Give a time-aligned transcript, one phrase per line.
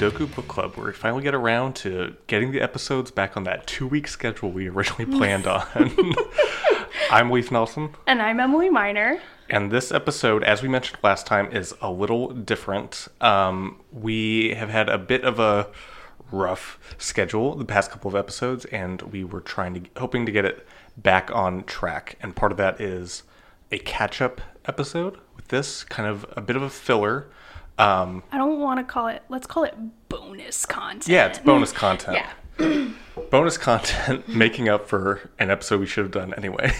[0.00, 3.66] Tsundoku Book Club, where we finally get around to getting the episodes back on that
[3.66, 5.66] two week schedule we originally planned on.
[7.10, 9.20] I'm Leif Nelson, And I'm Emily Miner.
[9.50, 13.08] and this episode, as we mentioned last time, is a little different.
[13.20, 15.68] Um, we have had a bit of a
[16.32, 20.46] rough schedule the past couple of episodes, and we were trying to, hoping to get
[20.46, 22.16] it back on track.
[22.22, 23.24] And part of that is
[23.70, 27.26] a catch up episode with this, kind of a bit of a filler.
[27.80, 29.74] Um, I don't want to call it, let's call it
[30.10, 31.08] bonus content.
[31.08, 32.18] Yeah, it's bonus content.
[32.58, 32.90] Yeah.
[33.30, 36.74] bonus content making up for an episode we should have done anyway.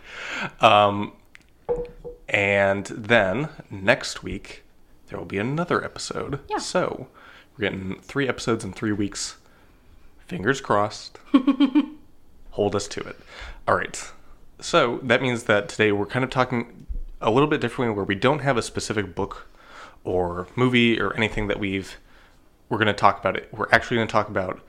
[0.60, 1.12] um,
[2.30, 4.62] and then next week
[5.08, 6.40] there will be another episode.
[6.48, 6.56] Yeah.
[6.58, 7.08] So
[7.52, 9.36] we're getting three episodes in three weeks.
[10.26, 11.18] Fingers crossed.
[12.52, 13.20] Hold us to it.
[13.68, 14.02] All right.
[14.60, 16.86] So that means that today we're kind of talking
[17.20, 19.46] a little bit differently, where we don't have a specific book
[20.04, 21.96] or movie or anything that we've
[22.68, 23.48] we're going to talk about it.
[23.52, 24.60] We're actually going to talk about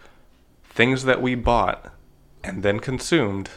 [0.66, 1.94] things that we bought
[2.44, 3.50] and then consumed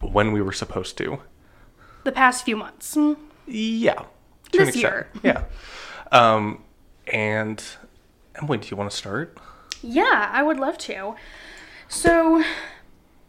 [0.00, 1.18] when we were supposed to.
[2.04, 2.94] The past few months.
[2.94, 4.04] Mm, Yeah.
[4.52, 5.06] This extent.
[5.24, 5.44] Yeah.
[6.12, 6.62] Um,
[7.12, 7.60] and
[8.36, 9.36] Emily, do you want to start?
[9.82, 11.16] Yeah, I would love to.
[11.88, 12.44] So,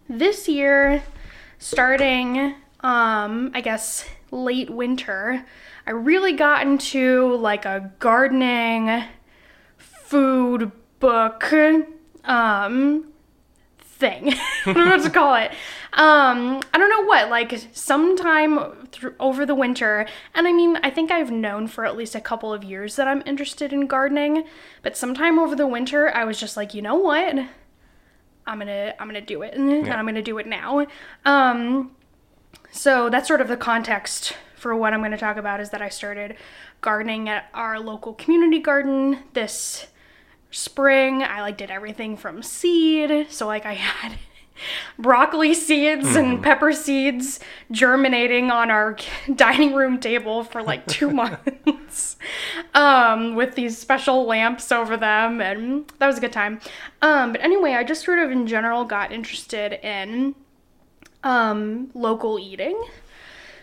[0.08, 1.02] this year,
[1.58, 5.46] starting, um, I guess, late winter,
[5.88, 9.06] I really got into like a gardening
[9.78, 11.54] food book
[12.26, 13.06] um
[13.80, 14.34] thing.
[14.66, 15.52] I don't know what to call it.
[15.94, 20.06] Um, I don't know what, like sometime thr over the winter.
[20.36, 23.08] And I mean, I think I've known for at least a couple of years that
[23.08, 24.44] I'm interested in gardening,
[24.84, 27.34] but sometime over the winter I was just like, you know what?
[28.46, 30.86] I'm going to I'm going to do it and I'm going to do it now.
[31.26, 31.92] Um
[32.78, 35.82] so that's sort of the context for what I'm going to talk about is that
[35.82, 36.36] I started
[36.82, 39.88] gardening at our local community garden this
[40.52, 41.24] spring.
[41.24, 43.32] I like did everything from seed.
[43.32, 44.20] So like I had
[44.98, 47.40] broccoli seeds and pepper seeds
[47.72, 48.98] germinating on our
[49.36, 52.18] dining room table for like 2 months.
[52.76, 56.60] Um with these special lamps over them and that was a good time.
[57.02, 60.36] Um but anyway, I just sort of in general got interested in
[61.24, 62.82] um local eating.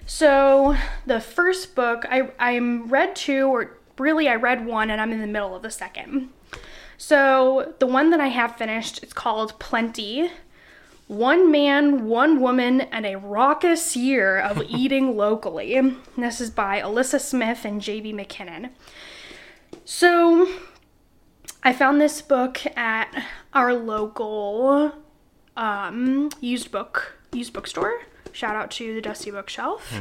[0.07, 0.77] So
[1.07, 5.21] the first book I I'm read two or really I read one and I'm in
[5.21, 6.31] the middle of the second.
[6.97, 10.31] So the one that I have finished it's called Plenty.
[11.07, 15.77] One man, one woman, and a raucous year of eating locally.
[15.77, 18.71] And This is by Alisa Smith and JB MacKinnon.
[19.85, 20.49] So
[21.63, 24.93] I found this book at our local
[25.57, 28.01] um, used book used bookstore.
[28.33, 29.93] Shout out to the Dusty Bookshelf.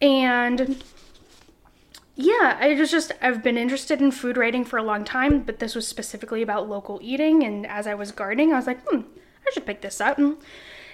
[0.00, 0.82] And
[2.14, 5.58] yeah, I was just I've been interested in food writing for a long time, but
[5.58, 7.42] this was specifically about local eating.
[7.44, 9.02] And as I was gardening, I was like, hmm,
[9.46, 10.18] I should pick this up.
[10.18, 10.36] And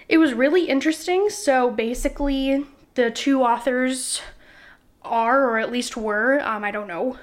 [0.08, 1.30] it was really interesting.
[1.30, 4.20] So basically, the two authors
[5.02, 7.18] are, or at least were, um, I don't know,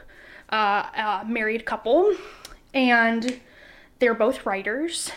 [0.50, 2.14] uh, a married couple,
[2.74, 3.40] and
[4.00, 5.12] they're both writers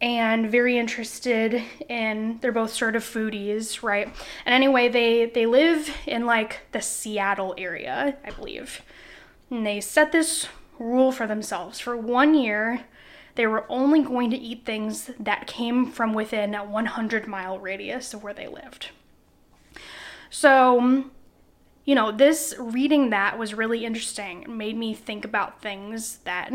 [0.00, 4.08] and very interested in they're both sort of foodies right?
[4.44, 8.82] And anyway they they live in like the seattle area i believe.
[9.50, 11.80] And they set this rule for themselves.
[11.80, 12.84] For one year
[13.36, 18.14] they were only going to eat things that came from within a 100 mile radius
[18.14, 18.90] of where they lived.
[20.30, 21.04] So
[21.84, 24.42] you know this reading that was really interesting.
[24.42, 26.50] It made me think about things that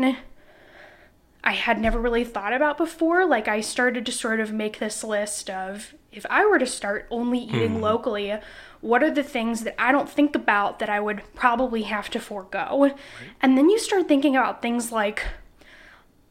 [1.42, 3.24] I had never really thought about before.
[3.26, 7.06] Like, I started to sort of make this list of if I were to start
[7.10, 8.36] only eating locally,
[8.80, 12.20] what are the things that I don't think about that I would probably have to
[12.20, 12.94] forego?
[13.40, 15.24] And then you start thinking about things like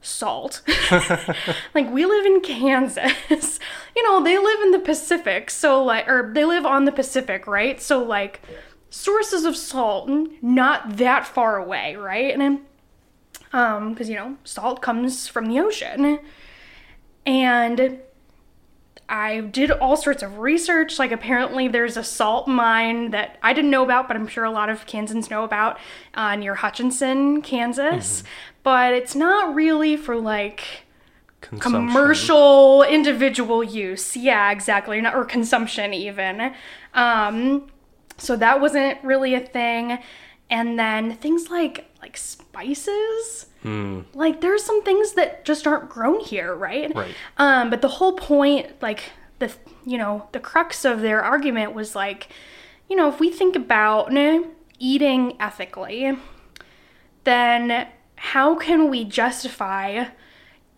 [0.01, 0.61] salt.
[1.73, 3.59] like, we live in Kansas.
[3.95, 7.47] you know, they live in the Pacific, so like, or they live on the Pacific,
[7.47, 7.81] right?
[7.81, 8.41] So, like,
[8.89, 10.09] sources of salt,
[10.41, 12.33] not that far away, right?
[12.33, 12.65] And um
[13.51, 16.19] because you know salt comes from the ocean.
[17.25, 17.99] And
[19.11, 23.71] i did all sorts of research like apparently there's a salt mine that i didn't
[23.71, 25.79] know about but i'm sure a lot of kansans know about
[26.13, 28.23] uh, near hutchinson kansas.
[28.63, 30.85] But it's not really for like
[31.59, 34.15] commercial individual use.
[34.15, 34.99] Yeah exactly.
[35.01, 36.53] Not or consumption even.
[36.93, 37.67] Um
[38.17, 39.99] so that wasn't really a thing.
[40.49, 43.47] And then things like like spices
[44.13, 47.13] like there's some things that just aren't grown here right Right.
[47.37, 49.51] um but the whole point like the
[49.85, 52.29] you know the crux of their argument was like
[52.89, 54.41] you know if we think about eh,
[54.79, 56.17] eating ethically
[57.25, 60.05] then how can we justify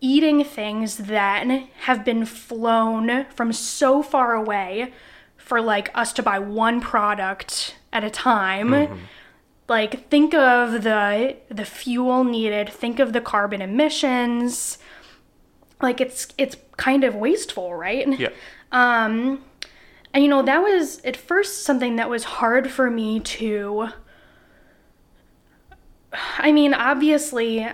[0.00, 1.46] eating things that
[1.82, 4.92] have been flown from so far away
[5.36, 9.08] for like us to buy one product at a time?
[9.72, 14.76] Like think of the the fuel needed, think of the carbon emissions.
[15.80, 18.06] Like it's it's kind of wasteful, right?
[18.20, 18.28] Yeah.
[18.70, 19.42] Um,
[20.12, 23.88] and you know, that was at first something that was hard for me to.
[26.36, 27.66] I mean, obviously,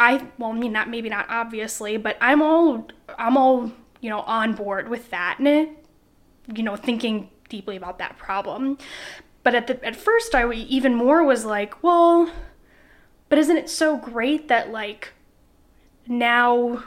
[0.00, 3.70] I well, I mean, not maybe not obviously, but I'm all I'm all
[4.00, 5.68] you know on board with that, and
[6.52, 8.76] you know, thinking deeply about that problem.
[9.42, 12.30] But at the at first, I even more was like, well,
[13.28, 15.12] but isn't it so great that like
[16.06, 16.84] now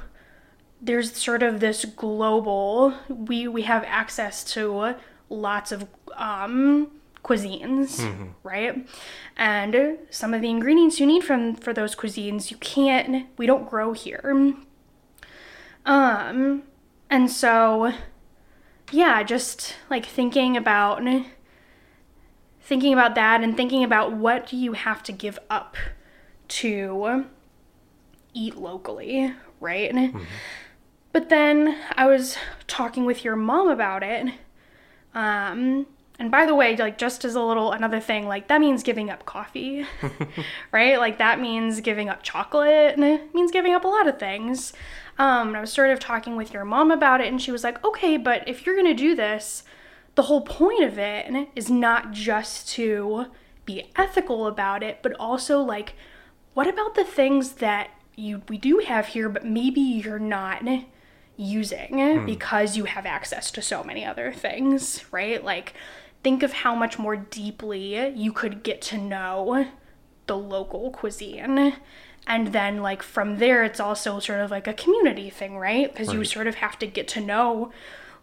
[0.82, 4.96] there's sort of this global we we have access to
[5.30, 6.92] lots of um
[7.24, 8.00] cuisines
[8.44, 8.88] right?
[9.36, 13.68] And some of the ingredients you need from for those cuisines you can't we don't
[13.68, 14.54] grow here.
[15.86, 16.64] Um
[17.10, 17.92] and so
[18.92, 21.02] yeah just like thinking about
[22.66, 25.78] thinking about that and thinking about what do you have to give up
[26.48, 27.26] to
[28.34, 29.94] eat locally right
[31.16, 32.36] but then I was
[32.68, 34.34] talking with your mom about it.
[35.14, 35.88] Um,
[36.20, 39.10] and by the way, like just as a little another thing, like that means giving
[39.10, 39.86] up coffee,
[40.74, 41.00] right?
[41.00, 44.74] Like that means giving up chocolate, and it means giving up a lot of things.
[45.18, 47.64] Um, and I was sort of talking with your mom about it, and she was
[47.64, 49.64] like, "Okay, but if you're gonna do this,
[50.16, 53.28] the whole point of it is not just to
[53.66, 55.94] be ethical about it, but also like,
[56.54, 60.64] what about the things that you we do have here, but maybe you're not
[61.38, 62.26] using hmm.
[62.26, 65.44] because you have access to so many other things, right?
[65.44, 65.74] Like,
[66.24, 69.68] think of how much more deeply you could get to know
[70.28, 71.76] the local cuisine.
[72.28, 75.92] And then, like, from there, it's also sort of like a community thing, right?
[75.92, 77.72] Because you sort of have to get to know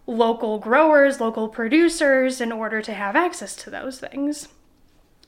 [0.07, 4.49] local growers, local producers in order to have access to those things.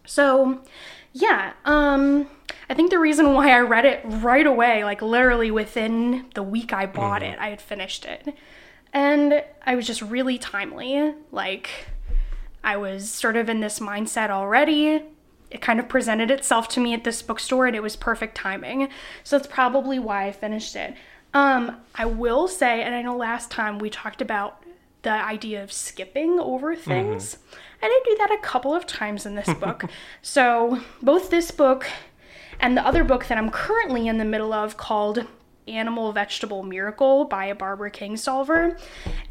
[0.07, 0.63] So,
[1.13, 2.29] yeah, um,
[2.69, 6.73] I think the reason why I read it right away, like literally within the week
[6.73, 8.35] I bought it, I had finished it.
[8.93, 11.15] And I was just really timely.
[11.33, 11.89] Like,
[12.63, 15.03] I was sort of in this mindset already.
[15.51, 18.89] It kind of presented itself to me at this bookstore and it was perfect timing.
[19.23, 20.95] So that's probably why I finished it.
[21.33, 24.64] Um, I will say, and I know last time we talked about
[25.05, 27.39] the idea of skipping over things.
[27.81, 29.85] and I did do that a couple of times in this book.
[30.23, 31.87] so both this book
[32.61, 35.27] and the other book that I'm currently in the middle of called
[35.67, 38.81] Animal Vegetable Miracle by Barbara Kingsolver.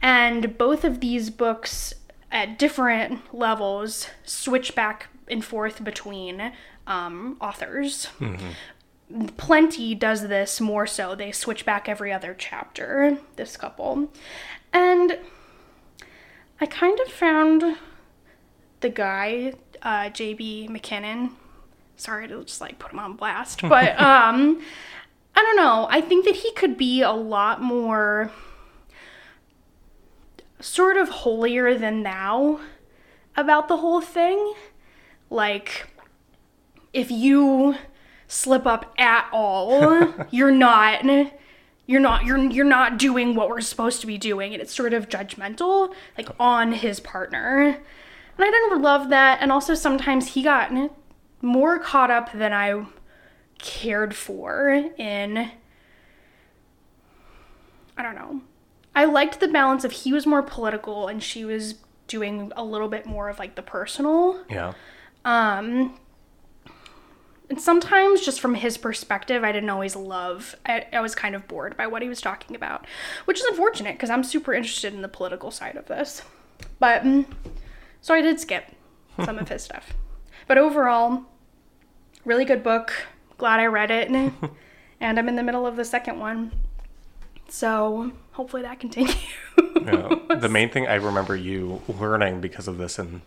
[0.02, 1.94] And both of these books
[2.32, 6.52] at different levels switch back and forth between
[6.88, 8.08] um, authors.
[9.38, 11.14] Plenty does this more so.
[11.16, 14.12] They switch back every other chapter, this couple.
[14.74, 15.20] And
[16.64, 17.76] I kind of found
[18.80, 19.52] the guy,
[19.82, 21.32] uh, JB MacKinnon.
[21.98, 24.62] Sorry to just like put him on blast, but um,
[25.36, 25.88] I don't know.
[25.90, 28.32] I think that he could be a lot more
[30.62, 32.62] sort of holier than thou
[33.36, 34.54] about the whole thing.
[35.30, 35.90] Like,
[36.94, 37.76] if you
[38.30, 41.04] slip up at all, you're not
[41.86, 44.94] you're not you're you're not doing what we're supposed to be doing and it's sort
[44.94, 47.78] of judgmental like on his partner.
[48.38, 50.72] And I didn't love that and also sometimes he got
[51.42, 52.86] more caught up than I
[53.60, 55.52] cared for in
[57.96, 58.42] I don't know.
[58.96, 61.76] I liked the balance of he was more political and she was
[62.08, 64.44] doing a little bit more of like the personal.
[64.50, 64.74] Yeah.
[65.26, 65.98] Um,
[67.50, 70.56] and sometimes, just from his perspective, I didn't always love.
[70.66, 72.88] I, I was kind of bored by what he was talking about,
[73.26, 76.22] which is unfortunate because I'm super interested in the political side of this.
[76.80, 77.26] But mm,
[78.02, 78.66] so I did skip
[79.26, 79.94] some of his stuff.
[80.48, 81.24] But overall,
[82.26, 82.94] really good book.
[83.38, 84.10] Glad I read it,
[85.00, 86.54] and I'm in the middle of the second one.
[87.50, 89.16] So hopefully that continues.
[89.58, 90.16] Yeah.
[90.40, 93.22] the main thing I remember you learning because of this and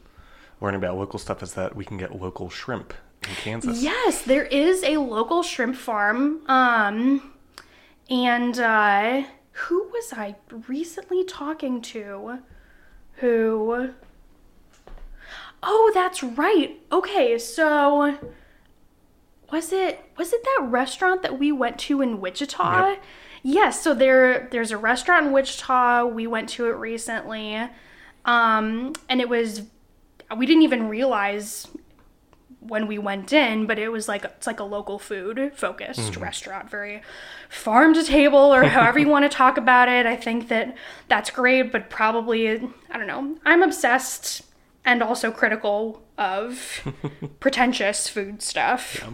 [0.61, 2.95] learning about local stuff is that we can get local shrimp
[3.29, 3.83] in Kansas.
[3.83, 6.43] Yes, there is a local shrimp farm.
[6.47, 7.33] Um,
[8.09, 10.37] and uh, who was I
[10.69, 12.39] recently talking to?
[13.17, 13.91] Who?
[15.63, 16.79] Oh, that's right.
[16.93, 18.17] Okay, so
[19.51, 22.89] was it was it that restaurant that we went to in Wichita?
[22.89, 23.05] Yep.
[23.43, 26.07] Yes, so there there's a restaurant in Wichita.
[26.07, 27.69] We went to it recently.
[28.25, 29.63] Um, and it was
[30.35, 31.69] we didn't even realize
[32.61, 36.71] when we went in, but it was like it's like a local food focused restaurant,
[36.71, 37.03] very
[37.49, 40.07] farm to table or however you want to talk about it.
[40.07, 40.75] I think that
[41.09, 43.37] that's great, but probably I don't know.
[43.45, 44.43] I'm obsessed
[44.85, 46.81] and also critical of
[47.41, 49.05] pretentious food stuff.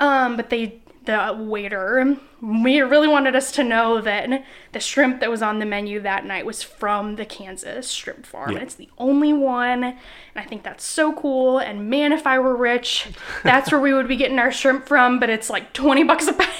[0.00, 5.30] Um, but they the waiter we really wanted us to know that the shrimp that
[5.30, 8.50] was on the menu that night was from the Kansas shrimp farm.
[8.50, 8.58] Yeah.
[8.58, 9.82] And it's the only one.
[9.82, 9.96] And
[10.36, 11.58] I think that's so cool.
[11.58, 13.08] And man, if I were rich,
[13.42, 16.34] that's where we would be getting our shrimp from, but it's like 20 bucks a
[16.34, 16.52] pound.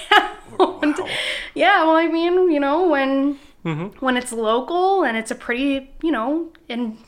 [0.58, 0.80] Wow.
[1.54, 3.86] Yeah, well, I mean, you know, when mm-hmm.
[4.04, 6.98] when it's local and it's a pretty, you know, and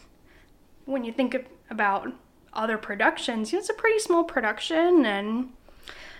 [0.85, 2.13] when you think about
[2.53, 5.51] other productions, you know, it's a pretty small production, and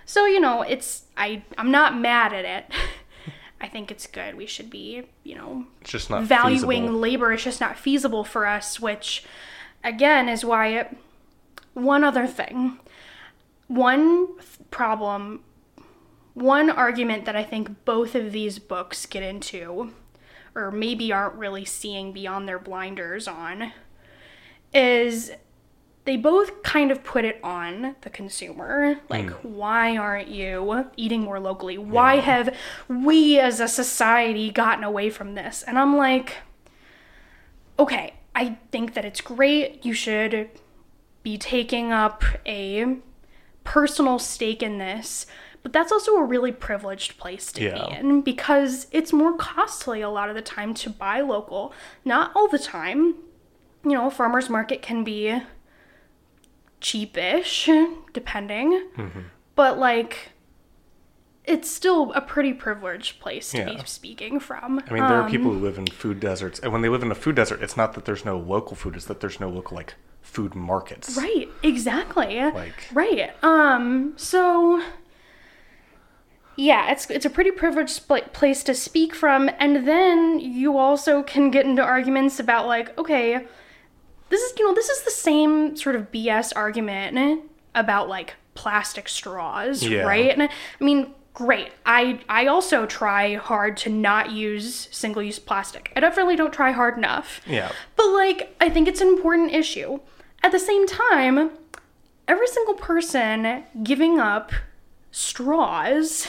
[0.09, 2.65] so you know, it's I I'm not mad at it.
[3.61, 4.37] I think it's good.
[4.37, 6.99] We should be, you know, It's just not valuing feasible.
[7.01, 7.33] labor.
[7.33, 9.25] It's just not feasible for us, which
[9.85, 10.97] again is why it.
[11.75, 12.79] One other thing,
[13.69, 15.43] one th- problem
[16.35, 19.93] one argument that I think both of these books get into,
[20.55, 23.73] or maybe aren't really seeing beyond their blinders on,
[24.73, 25.33] is
[26.09, 28.97] they both kind of put it on the consumer.
[29.11, 29.57] Like, hmm.
[29.57, 31.77] why aren't you eating more locally?
[31.77, 32.21] Why Yeah.
[32.23, 32.57] have
[32.89, 35.63] we as a society gotten away from this?
[35.63, 36.37] And I'm like,
[37.79, 39.85] okay, I think that it's great.
[39.85, 40.49] You should
[41.23, 42.97] be taking up a
[43.65, 45.27] personal stake in this,
[45.63, 47.87] but that's also a really privileged place to Yeah.
[47.87, 51.75] be in because it's more costly a lot of the time to buy local.
[52.03, 53.17] Not all the time.
[53.85, 55.43] You know, farmers market can be
[56.81, 57.69] cheapish,
[58.13, 58.73] depending.
[58.97, 59.21] Mm-hmm.
[59.55, 60.31] But like
[61.45, 63.73] it's still a pretty privileged place to Yeah.
[63.77, 64.81] be speaking from.
[64.87, 67.03] I mean, there are Um, people who live in food deserts, and when they live
[67.03, 69.49] in a food desert, it's not that there's no local food; it's that there's no
[69.49, 71.17] local like food markets.
[71.17, 72.39] Right, exactly.
[72.43, 73.33] Like- right.
[73.43, 74.83] Um so
[76.57, 81.23] yeah, it's it's a pretty privileged spl- place to speak from and then you also
[81.23, 83.47] can get into arguments about like okay,
[84.31, 87.43] this is you know, this is the same sort of BS argument
[87.75, 90.03] about like plastic straws, Yeah.
[90.03, 90.31] right?
[90.31, 91.71] And I mean, great.
[91.87, 95.93] I I also try hard to not use single-use plastic.
[95.97, 97.41] I definitely don't try hard enough.
[97.47, 97.71] Yeah.
[97.97, 100.01] But like, I think it's an important issue.
[100.43, 101.51] At the same time,
[102.27, 104.53] every single person giving up
[105.11, 106.29] straws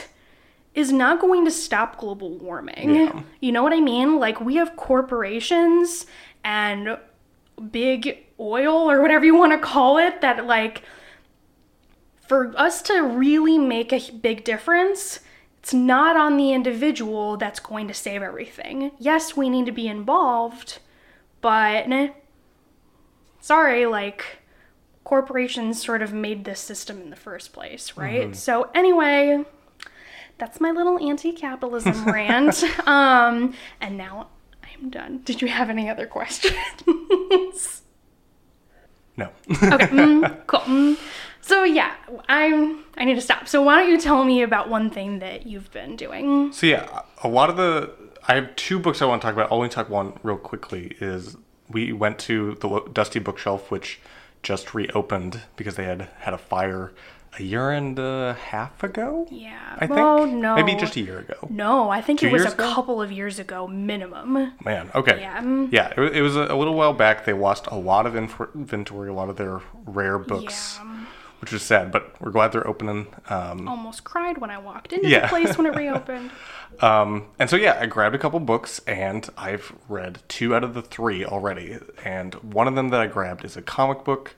[0.76, 2.96] is not going to stop global warming.
[2.96, 3.22] Yeah.
[3.40, 4.20] You know what I mean?
[4.20, 6.06] Like, we have corporations
[6.44, 6.98] and
[7.60, 10.84] big oil or whatever you want to call it that, like,
[12.28, 15.20] for us to really make a big difference,
[15.60, 18.92] it's not on the individual that's going to save everything.
[19.00, 20.80] Yes, we need to be involved,
[21.42, 21.88] but
[23.40, 24.40] sorry, like
[25.04, 28.36] corporations sort of made this system in the first place, right?
[28.36, 29.44] So anyway,
[30.38, 32.64] that's my little anti-capitalism rant.
[32.88, 34.28] Um, and now
[34.82, 35.22] I'm done.
[35.24, 36.56] Did you have any other questions?
[39.20, 39.30] No.
[39.50, 40.62] okay, mm, cool.
[40.62, 40.98] Mm.
[41.42, 41.94] So yeah,
[42.30, 42.86] I'm.
[42.96, 43.50] I need to stop.
[43.50, 46.54] So why don't you tell me about one thing that you've been doing?
[46.54, 47.92] So yeah, a lot of the
[48.30, 49.52] I have two books I want to talk about.
[49.52, 50.96] I'll only talk one real quickly.
[51.02, 51.36] Is
[51.68, 54.00] we went to the Dusty Bookshelf, which
[54.42, 56.94] just reopened because they had had a fire
[57.38, 59.28] a year and a half ago.
[59.30, 59.58] Yeah.
[59.78, 59.92] I think
[60.34, 60.56] no.
[60.56, 61.36] maybe just a year ago.
[61.50, 62.74] No, I think Two it was a ago?
[62.74, 64.54] couple of years ago minimum.
[64.66, 65.20] Man, okay.
[65.22, 65.68] Yeah.
[65.72, 67.26] Yeah, it, it was a, a little while back.
[67.26, 71.06] They lost a lot of inventory, a lot of their rare books, Yeah.
[71.40, 71.92] which is sad.
[71.92, 73.08] But we're glad they're opening.
[73.30, 75.22] Um, Almost cried when I walked into Yeah.
[75.22, 76.32] the place when it reopened.
[76.82, 80.74] Um, and so yeah, I grabbed a couple books and I've read two out of
[80.74, 81.78] the three already.
[82.04, 84.36] And one of them that I grabbed is a comic book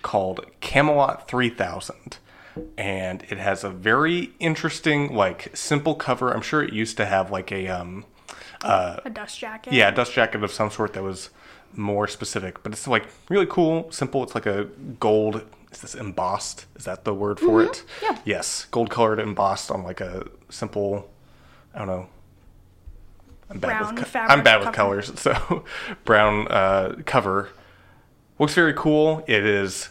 [0.00, 2.18] called Camelot 3000.
[2.76, 6.32] And it has a very interesting, like, simple cover.
[6.32, 8.04] I'm sure it used to have like a um,
[8.62, 9.72] a dust jacket.
[9.72, 11.30] yeah, dust jacket of some sort that was
[11.74, 12.62] more specific.
[12.62, 14.22] But it's like really cool, simple.
[14.22, 14.64] It's like a
[15.00, 15.42] gold.
[15.70, 16.66] Is this embossed?
[16.76, 17.84] Is that the word for it?
[18.02, 18.18] yeah.
[18.24, 21.10] Yes, gold colored embossed on like a simple.
[21.74, 22.08] I don't know.
[23.48, 25.64] I'm bad Brown with co- I'm bad with colors, so
[26.04, 27.50] brown uh, cover
[28.38, 29.24] looks very cool.
[29.26, 29.88] It is.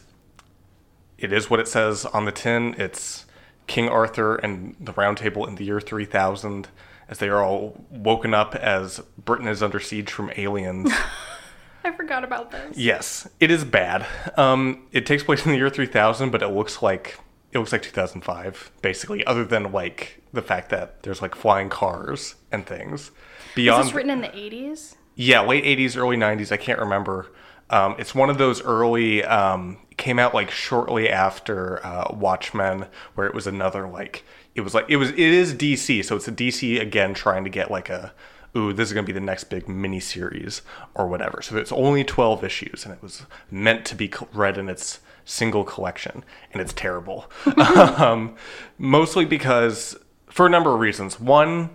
[1.22, 2.74] It is what it says on the tin.
[2.80, 3.26] It's
[3.68, 6.68] King Arthur and the Round Table in the year 3000,
[7.08, 10.92] as they are all woken up as Britain is under siege from aliens.
[11.84, 12.78] I forgot about this.
[12.78, 14.06] yes, it is bad.
[14.38, 17.20] Um, it takes place in the year 3000, but it looks like
[17.52, 19.24] it looks like 2005, basically.
[19.26, 23.02] Other than like the fact that there's like flying cars and things.
[23.02, 23.12] Is
[23.56, 24.96] Beyond this written in the 80s?
[25.16, 26.52] Yeah, late 80s, early 90s.
[26.52, 27.32] I can't remember.
[27.72, 32.86] Um, it's one of those early, um, came out like shortly after uh, Watchmen,
[33.16, 34.24] where it was another like,
[34.54, 36.04] it was like, it was, it is DC.
[36.06, 38.14] So it's a DC again trying to get like a,
[38.56, 40.62] ooh, this is going to be the next big mini series
[40.94, 41.42] or whatever.
[41.42, 45.64] So it's only 12 issues and it was meant to be read in its single
[45.64, 47.32] collection and it's terrible.
[47.98, 48.36] um,
[48.78, 49.98] mostly because,
[50.28, 51.20] for a number of reasons.
[51.20, 51.70] One,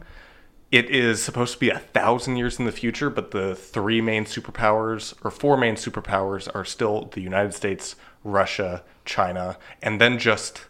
[0.72, 4.24] it is supposed to be a thousand years in the future, but the three main
[4.24, 7.94] superpowers or four main superpowers are still the United States,
[8.24, 10.66] Russia, China, and then just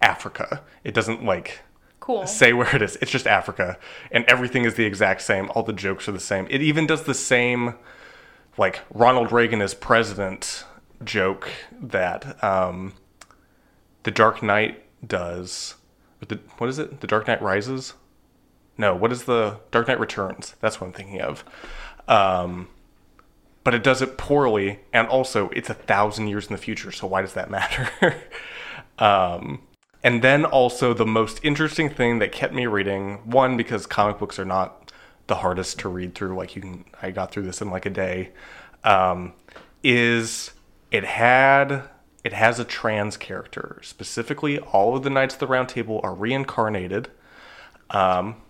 [0.00, 0.62] Africa.
[0.84, 1.60] It doesn't like
[2.00, 2.26] Cool.
[2.26, 2.96] say where it is.
[2.96, 3.78] It's just Africa,
[4.10, 5.50] and everything is the exact same.
[5.54, 6.46] All the jokes are the same.
[6.50, 7.74] It even does the same,
[8.56, 10.64] like Ronald Reagan as president
[11.04, 11.48] joke
[11.80, 12.94] that um,
[14.04, 15.74] the Dark Knight does.
[16.26, 17.00] The, what is it?
[17.00, 17.94] The Dark Knight Rises.
[18.82, 20.56] No, what is the Dark Knight Returns?
[20.60, 21.44] That's what I'm thinking of.
[22.08, 22.66] Um,
[23.62, 26.90] but it does it poorly, and also it's a thousand years in the future.
[26.90, 28.16] So why does that matter?
[28.98, 29.62] um,
[30.02, 34.36] and then also the most interesting thing that kept me reading one because comic books
[34.40, 34.90] are not
[35.28, 36.34] the hardest to read through.
[36.34, 38.30] Like you can, I got through this in like a day.
[38.82, 39.34] Um,
[39.84, 40.50] is
[40.90, 41.84] it had
[42.24, 46.14] it has a trans character specifically all of the knights of the round table are
[46.14, 47.08] reincarnated
[47.90, 48.41] um,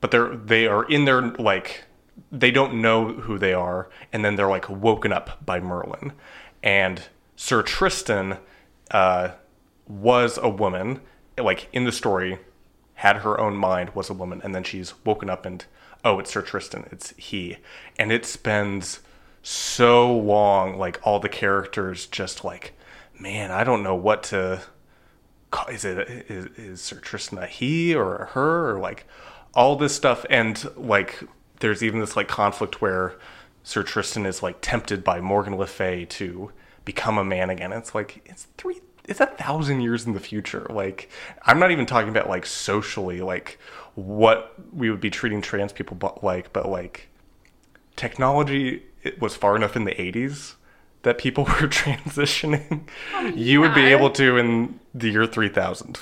[0.00, 1.84] but they're they are in their like
[2.30, 6.12] they don't know who they are and then they're like woken up by merlin.
[6.62, 7.02] And
[7.36, 8.38] sir tristan
[8.90, 9.30] uh,
[9.86, 11.00] was a woman
[11.38, 12.38] like in the story
[12.94, 15.64] had her own mind was a woman and then she's woken up and
[16.04, 17.58] oh it's sir tristan it's he.
[17.98, 19.00] And it spends
[19.42, 22.74] so long like all the characters just like
[23.18, 24.60] man i don't know what to
[25.70, 25.98] is it
[26.28, 28.70] is, is Sir Tristan a he or a her?
[28.70, 29.06] Or like
[29.54, 31.22] all this stuff and like
[31.60, 33.18] there's even this like conflict where
[33.62, 36.50] Sir Tristan is like tempted by Morgan Le Fay to
[36.84, 37.72] become a man again.
[37.72, 40.66] It's like it's three it's a thousand years in the future.
[40.70, 41.10] Like
[41.44, 43.58] I'm not even talking about like socially like
[43.94, 47.08] what we would be treating trans people but like but like
[47.96, 50.54] technology it was far enough in the 80s
[51.02, 52.82] that people were transitioning
[53.14, 56.00] oh you would be able to in the year 3000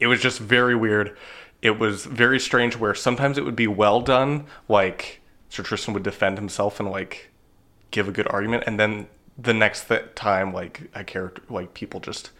[0.00, 1.16] it was just very weird
[1.62, 6.02] it was very strange where sometimes it would be well done like sir tristan would
[6.02, 7.30] defend himself and like
[7.90, 12.00] give a good argument and then the next th- time like a character like people
[12.00, 12.30] just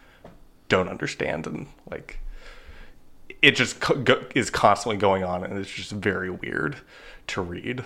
[0.67, 2.19] don't understand and like
[3.41, 6.77] it just co- go- is constantly going on and it's just very weird
[7.27, 7.83] to read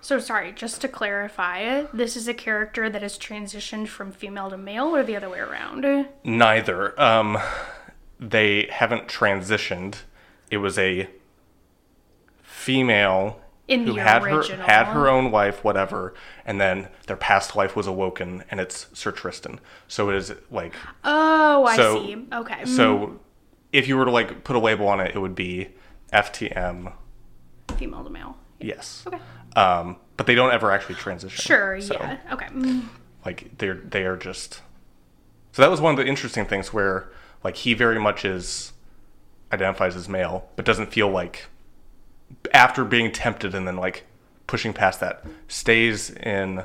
[0.00, 4.58] So sorry, just to clarify, this is a character that has transitioned from female to
[4.58, 6.08] male or the other way around?
[6.24, 7.00] Neither.
[7.00, 7.38] Um,
[8.18, 9.98] they haven't transitioned.
[10.52, 11.08] It was a
[12.42, 14.58] female In who had original.
[14.58, 16.12] her had her own wife, whatever,
[16.44, 19.60] and then their past life was awoken, and it's Sir Tristan.
[19.88, 22.26] So it is like Oh, I So- see.
[22.32, 22.64] Okay.
[22.66, 23.18] so.
[23.72, 25.70] If you were to like put a label on it, it would be
[26.12, 26.92] FTM.
[27.78, 28.36] female to male.
[28.60, 29.04] Yes.
[29.06, 29.18] Okay.
[29.56, 31.40] Um, but they don't ever actually transition.
[31.42, 32.18] Sure, So, yeah.
[32.34, 32.46] Okay.
[32.48, 32.82] Mm.
[33.24, 34.60] like they're they are just
[35.52, 37.08] so that was one of the interesting things where
[37.42, 38.72] like he very much is
[39.52, 41.46] identifies as male but doesn't feel like
[42.54, 44.04] after being tempted and then like
[44.46, 46.62] pushing past that stays in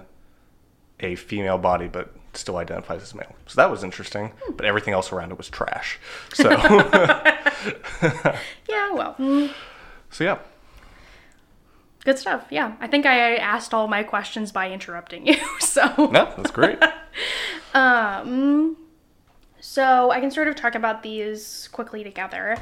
[1.00, 5.12] a female body but still identifies as male so that was interesting but everything else
[5.12, 6.00] around it was trash
[6.34, 6.50] so
[8.70, 9.16] Yeah, well.
[10.12, 10.38] so yeah
[12.06, 12.46] Good stuff.
[12.50, 12.76] Yeah.
[12.80, 15.36] I think I asked all my questions by interrupting you.
[15.60, 16.80] So no that's great
[17.74, 18.78] Um,
[19.68, 22.58] so I can sort of talk about these quickly together.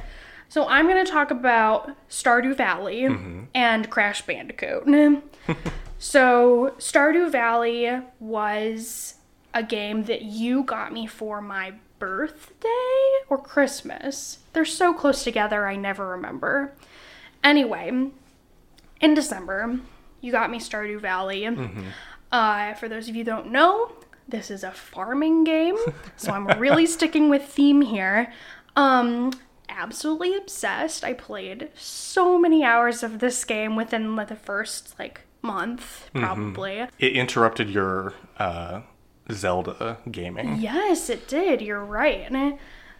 [0.49, 3.05] So I'm going to talk about Stardew Valley
[3.53, 4.85] and Crash Bandicoot.
[5.99, 9.13] so Stardew Valley was
[9.53, 12.67] a game that you got me for my birthday
[13.29, 14.39] or Christmas.
[14.53, 16.73] They're so close together, I never remember.
[17.43, 18.09] Anyway,
[18.99, 19.79] in December,
[20.21, 21.45] you got me Stardew Valley.
[22.31, 23.91] Uh, for those of you who don't know,
[24.27, 25.77] this is a farming game,
[26.15, 28.31] so I'm really sticking with theme here.
[28.75, 29.31] Um,
[29.69, 31.03] absolutely obsessed.
[31.03, 36.87] I played so many hours of this game within the first like month, probably.
[36.99, 38.81] it interrupted your uh
[39.31, 41.61] zelda gaming Yes, it did.
[41.61, 42.57] You're right.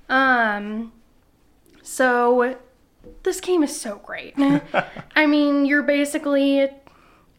[0.09, 0.91] Um,
[1.81, 2.57] so
[3.23, 4.33] this game is so great.
[5.15, 6.67] I mean, you're basically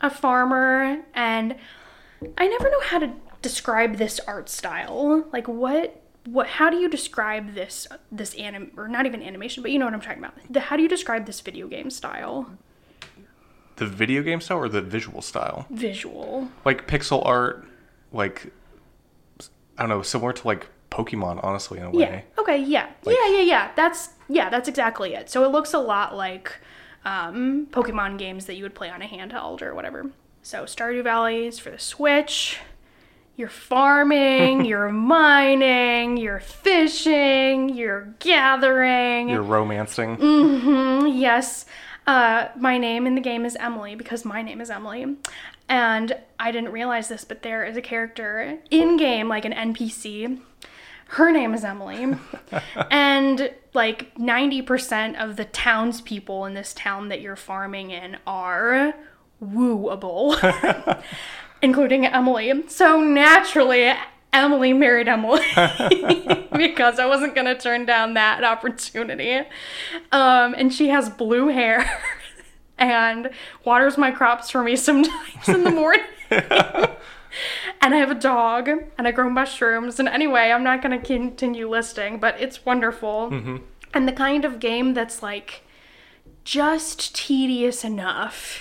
[0.00, 1.56] a farmer, and
[2.38, 3.12] I never know how to
[3.48, 5.26] describe this art style.
[5.32, 6.46] Like, what, what?
[6.46, 9.94] How do you describe this, this anim, or not even animation, but you know what
[9.94, 10.34] I'm talking about?
[10.50, 12.50] The, how do you describe this video game style?
[13.76, 15.66] the video game style or the visual style?
[15.70, 16.48] Visual.
[16.64, 17.66] Like pixel art,
[18.12, 18.52] like
[19.78, 22.24] I don't know, similar to like Pokemon, honestly, in a way.
[22.36, 22.40] Yeah.
[22.42, 22.58] Okay.
[22.58, 22.88] Yeah.
[23.04, 23.28] yeah.
[23.28, 23.40] Yeah.
[23.42, 23.70] Yeah.
[23.76, 24.50] That's yeah.
[24.50, 25.30] That's exactly it.
[25.30, 26.58] So it looks a lot like
[27.04, 30.10] um, Pokemon games that you would play on a handheld or whatever.
[30.42, 32.60] So Stardew Valley is for the Switch.
[33.36, 39.28] You're farming, you're mining, you're fishing, you're gathering.
[39.28, 40.16] You're romancing.
[40.16, 41.66] Mm-hmm, Yes.
[42.06, 45.16] Uh, my name in the game is Emily because my name is Emily.
[45.68, 50.40] And I didn't realize this, but there is a character in game, like an NPC.
[51.08, 52.14] Her name is Emily.
[52.92, 58.94] and like 90% of the townspeople in this town that you're farming in are
[59.42, 60.36] wooable,
[61.62, 62.64] including Emily.
[62.68, 63.92] So naturally,
[64.32, 65.40] Emily married Emily
[66.56, 69.38] because I wasn't going to turn down that opportunity.
[70.12, 71.90] Um, and she has blue hair
[72.78, 73.30] and
[73.64, 76.04] waters my crops for me sometimes in the morning.
[76.30, 79.98] and I have a dog and I grow mushrooms.
[79.98, 83.32] And anyway, I'm not going to continue listing, but it's wonderful.
[83.94, 85.62] And the kind of game that's like
[86.44, 88.60] just tedious enough.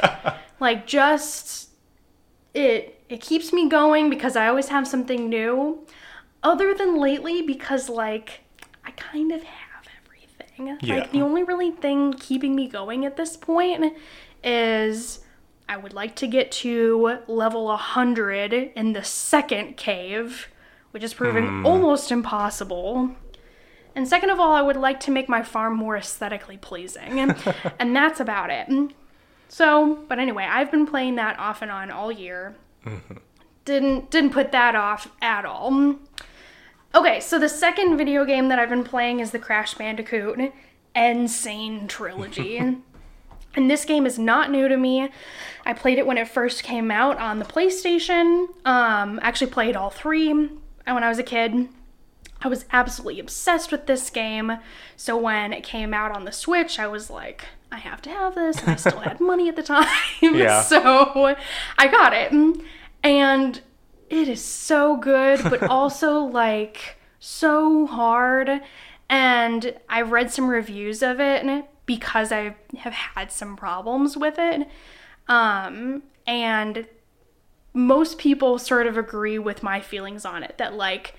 [0.60, 1.65] like just
[2.56, 5.86] it it keeps me going because I always have something new.
[6.42, 8.42] Other than lately because like
[8.84, 10.78] I kind of have everything.
[10.82, 11.00] Yeah.
[11.00, 13.94] Like the only really thing keeping me going at this point
[14.44, 15.20] is
[15.68, 20.48] I would like to get to level 100 in the second cave,
[20.92, 21.66] which is proving hmm.
[21.66, 23.12] almost impossible.
[23.96, 27.34] And second of all, I would like to make my farm more aesthetically pleasing.
[27.80, 28.68] And that's about it.
[29.48, 32.56] So, but anyway, I've been playing that off and on all year.
[33.66, 35.96] Didn't didn't put that off at all.
[36.94, 40.54] Okay, so the second video game that I've been playing is the Crash Bandicoot
[40.94, 41.28] N.
[41.28, 42.58] Sane Trilogy.
[43.56, 45.10] and this game is not new to me.
[45.66, 48.48] I played it when it first came out on the PlayStation.
[48.66, 51.70] Um, actually played all three when I was a kid.
[52.46, 54.60] I was absolutely obsessed with this game.
[54.96, 58.36] So when it came out on the Switch, I was like, I have to have
[58.36, 58.62] this.
[58.62, 59.88] And I still had money at the time.
[60.22, 60.62] Yeah.
[60.66, 61.36] So
[61.80, 62.32] I got it.
[63.02, 63.62] And
[64.12, 68.62] it is so good, but also like so hard.
[69.10, 74.68] And I've read some reviews of it because I have had some problems with it.
[75.28, 76.86] Um, and
[77.74, 81.16] most people sort of agree with my feelings on it that like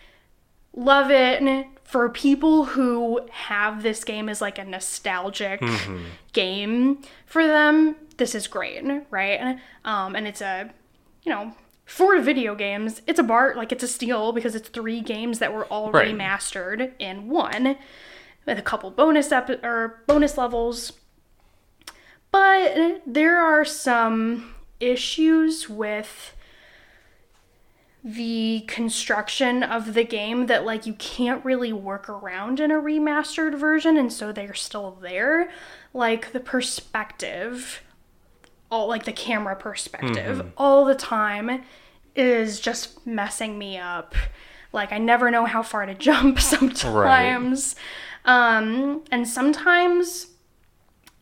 [0.76, 1.66] love it.
[1.82, 5.62] For people who have this game as like a nostalgic
[6.32, 9.58] game for them this is great right?
[9.84, 10.70] Um and it's a
[11.22, 15.00] you know for video games it's a bar like it's a steal because it's three
[15.00, 16.12] games that were all Right.
[16.12, 17.76] remastered in one
[18.46, 20.92] with a couple bonus ep- or bonus levels.
[22.32, 26.34] But there are some issues with
[28.08, 33.58] the construction of the game that like you can't really work around in a remastered
[33.58, 35.50] version and so they're still there.
[35.92, 37.82] Like the perspective
[38.70, 41.64] all like the camera perspective all the time
[42.14, 44.14] is just messing me up.
[44.72, 47.74] Like i never know how far to jump sometimes.
[48.24, 50.28] Um and sometimes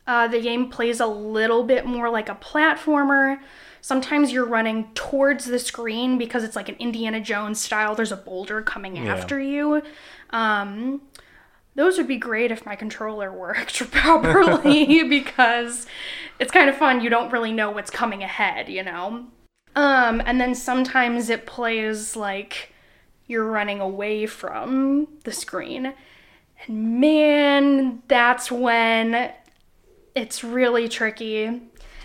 [0.06, 3.38] uh, the game plays a little bit more like a platformer.
[3.84, 7.94] Sometimes you're running towards the screen because it's like an Indiana Jones style.
[7.94, 9.82] There's a boulder coming after you.
[10.30, 11.02] Um,
[11.74, 15.86] those would be great if my controller worked properly because
[16.38, 17.02] it's kind of fun.
[17.02, 19.26] You don't really know what's coming ahead, you know?
[19.76, 22.72] Um, and then sometimes it plays like
[23.26, 25.92] you're running away from the screen.
[26.66, 29.30] And man, that's when
[30.14, 31.60] it's really tricky.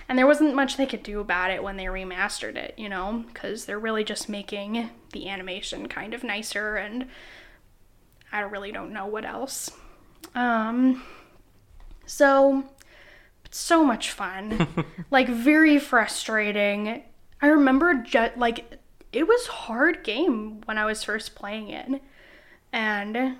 [0.10, 3.24] And there wasn't much they could do about it when they remastered it, you know,
[3.28, 7.06] because they're really just making the animation kind of nicer, and
[8.32, 9.70] I really don't know what else.
[10.34, 11.04] Um,
[12.08, 12.64] so,
[13.52, 14.68] so much fun,
[15.12, 17.04] like very frustrating.
[17.40, 18.80] I remember ju- like
[19.14, 22.02] it was hard game when I was first playing it,
[22.74, 23.38] and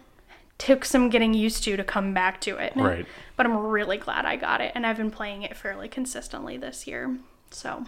[0.60, 2.74] took some getting used to to come back to it.
[2.76, 3.08] Right.
[3.36, 6.86] But I'm really glad I got it, and I've been playing it fairly consistently this
[6.86, 7.18] year.
[7.50, 7.86] So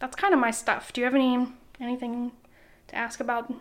[0.00, 0.92] that's kind of my stuff.
[0.92, 1.46] Do you have any
[1.80, 2.32] anything
[2.88, 3.52] to ask about?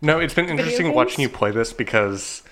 [0.00, 2.42] No, it's been interesting watching you play this because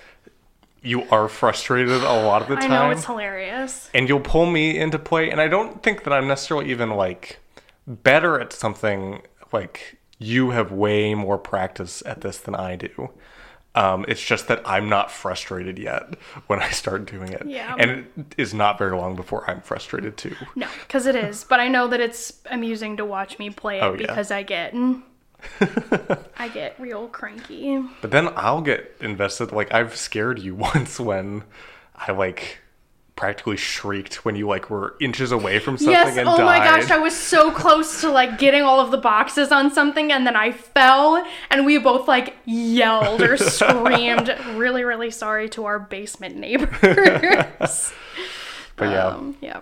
[0.82, 2.72] you are frustrated a lot of the time.
[2.72, 3.90] I know it's hilarious.
[3.94, 7.38] and you'll pull me into play and i don't think that i'm necessarily even like
[7.88, 13.10] better at something like you have way more practice at this than i do
[13.76, 16.14] Um, it's just that I'm not frustrated yet
[16.46, 17.46] when I start doing it.
[17.46, 17.76] Yeah.
[17.78, 20.34] And it is not very long before I'm frustrated too.
[20.54, 21.44] No, because it is.
[21.44, 23.98] But I know that it's amusing to watch me play it Oh, yeah.
[23.98, 24.74] because I get
[26.38, 27.82] I get real cranky.
[28.00, 29.52] But then I'll get invested.
[29.52, 31.44] Like I've scared you once when
[31.94, 32.58] I like
[33.16, 36.44] practically shrieked when you like were inches away from something Yes, and oh died.
[36.44, 40.12] my gosh, I was so close to like getting all of the boxes on something
[40.12, 44.28] and then I fell and we both like yelled or screamed.
[44.54, 46.70] Really, really sorry to our basement neighbors.
[48.76, 49.60] but yeah, Um, yeah.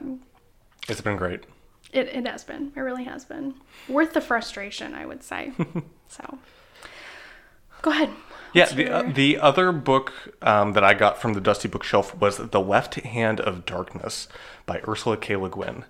[0.88, 1.44] it's been great.
[1.92, 2.72] It, it has been.
[2.74, 3.54] It really has been.
[3.88, 5.52] Worth the frustration, I would say.
[6.08, 6.38] so
[7.82, 8.10] go ahead.
[8.54, 12.36] Yeah, the, uh, the other book um, that I got from the Dusty Bookshelf was
[12.36, 14.28] The Left Hand of Darkness
[14.64, 15.34] by Ursula K.
[15.34, 15.84] Le Guin,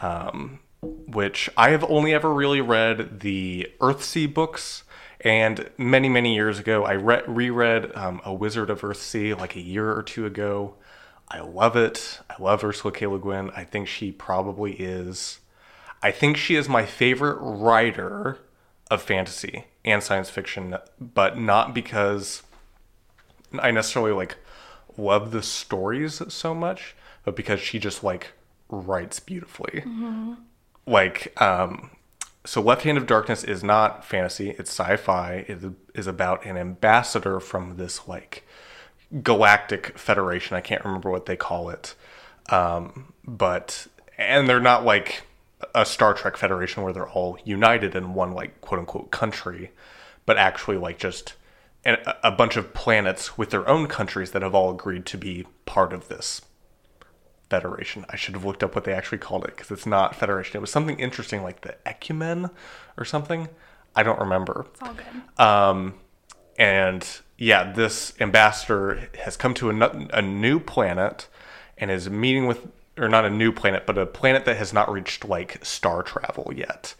[0.00, 4.84] um, which I have only ever really read the Earthsea books.
[5.20, 9.60] And many, many years ago, I re- reread um, A Wizard of Earthsea like a
[9.60, 10.76] year or two ago.
[11.28, 12.20] I love it.
[12.30, 13.06] I love Ursula K.
[13.06, 13.50] Le Guin.
[13.54, 15.40] I think she probably is.
[16.02, 18.38] I think she is my favorite writer
[18.90, 22.42] of fantasy and science fiction, but not because
[23.58, 24.36] I necessarily like
[24.96, 28.32] love the stories so much, but because she just like
[28.68, 29.82] writes beautifully.
[30.86, 31.90] Like, um,
[32.44, 35.44] so Left Hand of Darkness is not fantasy; it's sci-fi.
[35.48, 35.58] It
[35.94, 38.46] is about an ambassador from this like
[39.22, 40.56] galactic federation.
[40.56, 41.94] I can't remember what they call it,
[42.50, 43.86] um, but
[44.16, 45.22] and they're not like
[45.74, 49.72] a Star Trek Federation where they're all united in one like quote unquote country,
[50.26, 51.34] but actually like just
[51.84, 55.46] an, a bunch of planets with their own countries that have all agreed to be
[55.66, 56.42] part of this
[57.50, 58.04] federation.
[58.10, 60.56] I should have looked up what they actually called it because it's not federation.
[60.56, 62.50] It was something interesting like the Ekumen
[62.96, 63.48] or something.
[63.96, 64.66] I don't remember.
[64.72, 65.44] It's all good.
[65.44, 65.94] Um,
[66.58, 71.28] and yeah, this ambassador has come to a, a new planet
[71.78, 72.66] and is meeting with,
[72.98, 76.52] or not a new planet, but a planet that has not reached like star travel
[76.54, 76.94] yet,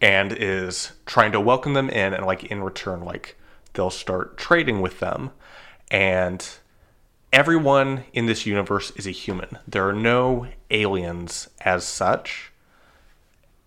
[0.00, 3.36] and is trying to welcome them in, and like in return, like
[3.74, 5.30] they'll start trading with them,
[5.90, 6.56] and
[7.32, 9.58] everyone in this universe is a human.
[9.66, 12.52] There are no aliens as such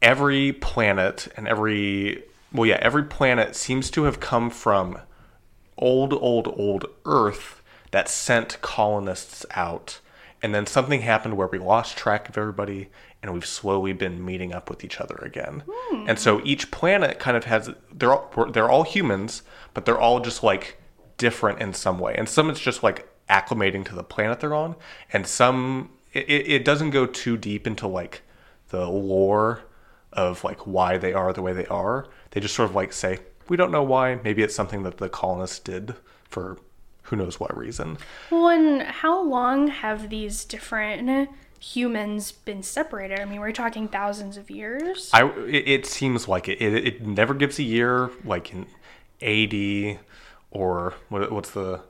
[0.02, 2.24] every planet and every
[2.54, 5.00] well yeah every planet seems to have come from
[5.78, 10.00] old old old earth that sent colonists out
[10.42, 12.90] and then something happened where we lost track of everybody
[13.22, 16.06] and we've slowly been meeting up with each other again hmm.
[16.08, 20.20] and so each planet kind of has they're all, they're all humans but they're all
[20.20, 20.80] just like
[21.18, 24.76] different in some way and some it's just like acclimating to the planet they're on
[25.12, 28.22] and some it it doesn't go too deep into like
[28.70, 29.64] the lore
[30.14, 32.08] of like why they are the way they are.
[32.32, 34.16] They just sort of like say, we don't know why.
[34.24, 35.96] Maybe it's something that the colonists did
[36.30, 36.58] for
[37.08, 37.98] who knows what reason.
[38.30, 43.20] Well, and how long have these different humans been separated?
[43.20, 45.10] I mean, we're talking thousands of years.
[45.14, 48.66] I it, it seems like it, it it never gives a year like in
[49.22, 50.00] AD
[50.52, 51.82] or what, what's the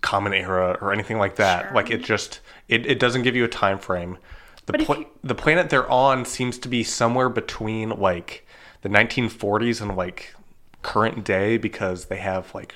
[0.00, 1.66] common era or anything like that.
[1.66, 1.74] Sure.
[1.74, 4.18] Like it just it, it doesn't give you a time frame.
[4.66, 8.46] The pla- you- the planet they're on seems to be somewhere between like
[8.82, 10.34] the 1940s and like
[10.82, 12.74] current day because they have like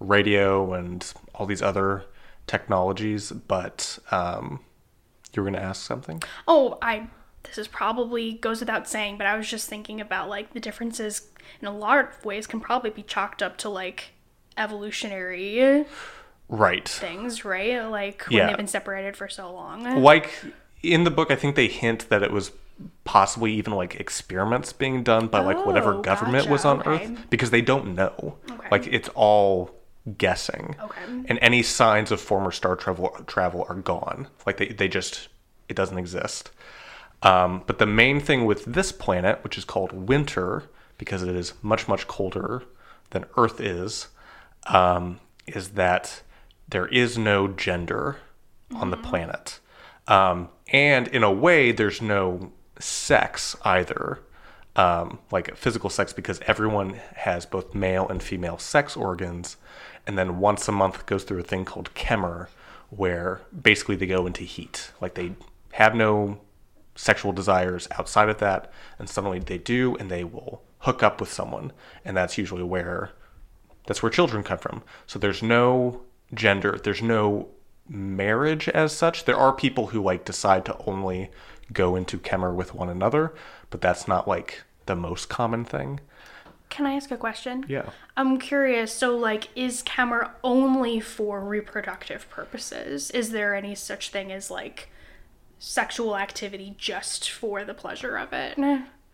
[0.00, 2.04] radio and all these other
[2.46, 3.30] technologies.
[3.30, 4.60] But um,
[5.32, 6.22] you were gonna ask something.
[6.48, 7.08] Oh, I.
[7.44, 11.28] This is probably goes without saying, but I was just thinking about like the differences
[11.62, 14.10] in a lot of ways can probably be chalked up to like
[14.58, 15.84] evolutionary
[16.48, 16.88] Right.
[16.88, 17.82] things, right?
[17.86, 18.46] Like when Yeah.
[18.48, 20.02] they've been separated for so long.
[20.02, 20.30] like
[20.82, 22.52] in the book i think they hint that it was
[23.04, 26.90] possibly even like experiments being done by like whatever Oh, government was on okay.
[27.04, 28.68] earth because they don't know Okay.
[28.70, 29.70] like it's all
[30.16, 30.76] guessing.
[30.80, 31.24] Okay.
[31.26, 34.28] and any signs of former star travel travel are gone.
[34.46, 35.28] Like they, they just
[35.68, 36.50] it doesn't exist.
[37.22, 40.64] Um, but the main thing with this planet which is called winter
[40.98, 42.62] because it is much much colder
[43.10, 44.08] than earth is
[44.66, 46.22] um, is that
[46.68, 48.18] there is no gender
[48.74, 49.58] on the planet.
[50.06, 54.20] Um, and in a way, there's no sex either,
[54.80, 59.58] um, like physical sex, because everyone has both male and female sex organs.
[60.06, 62.48] And then once a month goes through a thing called Kemmer,
[62.88, 64.90] where basically they go into heat.
[64.98, 65.34] Like they
[65.72, 66.40] have no
[66.94, 71.30] sexual desires outside of that, and suddenly they do, and they will hook up with
[71.30, 71.72] someone.
[72.02, 73.10] And that's usually where
[73.86, 74.82] that's where children come from.
[75.06, 76.00] So there's no
[76.32, 77.48] gender, there's no
[77.86, 79.26] marriage as such.
[79.26, 81.30] There are people who like decide to only
[81.70, 83.34] go into Kemmer with one another,
[83.68, 86.00] but that's not like the most common thing.
[86.68, 87.64] Can I ask a question?
[87.68, 87.90] Yeah.
[88.16, 88.92] I'm curious.
[88.92, 93.10] So, like, is kemmer only for reproductive purposes?
[93.10, 94.88] Is there any such thing as like
[95.58, 98.58] sexual activity just for the pleasure of it?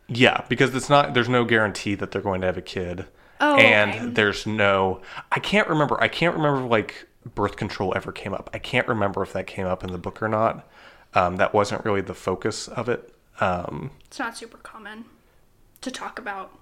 [0.08, 1.14] Yeah, because it's not.
[1.14, 3.06] There's no guarantee that they're going to have a kid.
[3.40, 4.06] Oh, and okay.
[4.06, 5.02] there's no.
[5.30, 6.00] I can't remember.
[6.02, 8.48] I can't remember like birth control ever came up.
[8.54, 10.68] I can't remember if that came up in the book or not.
[11.14, 13.14] Um, that wasn't really the focus of it.
[13.40, 15.06] Um, It's not super common
[15.80, 16.52] to talk about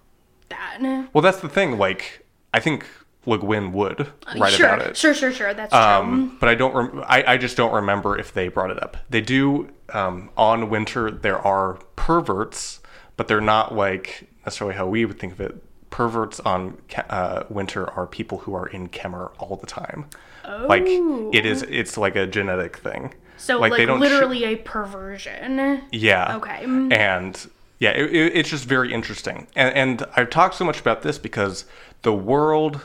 [0.48, 0.78] that.
[1.12, 1.78] well, that's the thing.
[1.78, 2.86] Like, I think
[3.26, 4.96] Le Guin would write sure, about it.
[4.96, 5.54] sure, sure, sure.
[5.54, 5.80] That's true.
[5.80, 6.74] Um, but I don't.
[6.74, 8.96] Rem- I, I just don't remember if they brought it up.
[9.10, 11.10] They do um, on Winter.
[11.10, 12.80] There are perverts,
[13.16, 15.62] but they're not like necessarily how we would think of it.
[15.90, 20.06] Perverts on uh, Winter are people who are in Kemmer all the time.
[20.44, 20.66] Oh.
[20.68, 21.62] Like it is.
[21.62, 23.14] It's like a genetic thing.
[23.36, 25.82] so, like, they don't sh- literally a perversion.
[25.92, 26.36] yeah.
[26.36, 26.64] Okay.
[26.64, 27.48] And
[27.84, 29.46] yeah, it, it, it's just very interesting.
[29.54, 31.66] And, and I've talked so much about this because
[32.00, 32.80] the world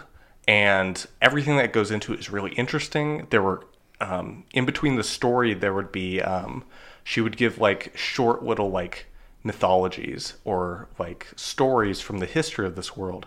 [0.46, 3.26] and everything that goes into it is really interesting.
[3.30, 3.66] There were,
[4.02, 6.66] um, in between the story, there would be, um,
[7.06, 9.06] she would give like short little like
[9.42, 13.26] mythologies or like stories from the history of this world.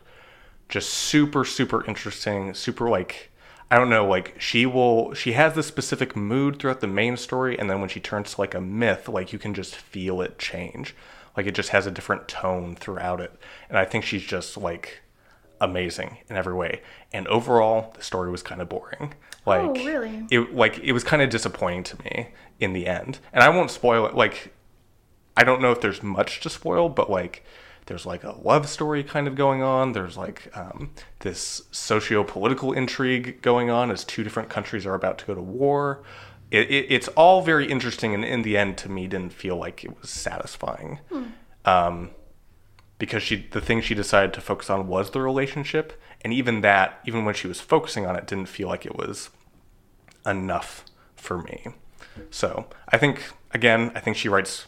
[0.68, 3.30] Just super, super interesting, super like,
[3.70, 7.58] I don't know, like she will, she has this specific mood throughout the main story,
[7.58, 10.38] and then when she turns to like a myth, like you can just feel it
[10.38, 10.94] change.
[11.36, 13.32] Like it just has a different tone throughout it.
[13.68, 15.02] And I think she's just like
[15.60, 16.82] amazing in every way.
[17.12, 19.14] And overall, the story was kind of boring.
[19.46, 20.26] Like, Oh, really?
[20.30, 22.28] It like it was kind of disappointing to me
[22.60, 23.18] in the end.
[23.32, 24.14] And I won't spoil it.
[24.14, 24.52] Like,
[25.36, 27.44] I don't know if there's much to spoil, but like
[27.86, 29.92] there's like a love story kind of going on.
[29.92, 30.90] There's like um,
[31.20, 36.02] this socio-political intrigue going on as two different countries are about to go to war.
[36.52, 39.84] It, it, it's all very interesting, and in the end, to me, didn't feel like
[39.84, 41.00] it was satisfying.
[41.64, 42.10] Um,
[42.98, 47.00] because she, the thing she decided to focus on was the relationship, and even that,
[47.06, 49.30] even when she was focusing on it, didn't feel like it was
[50.26, 50.84] enough
[51.16, 51.68] for me.
[52.30, 54.66] So I think again, I think she writes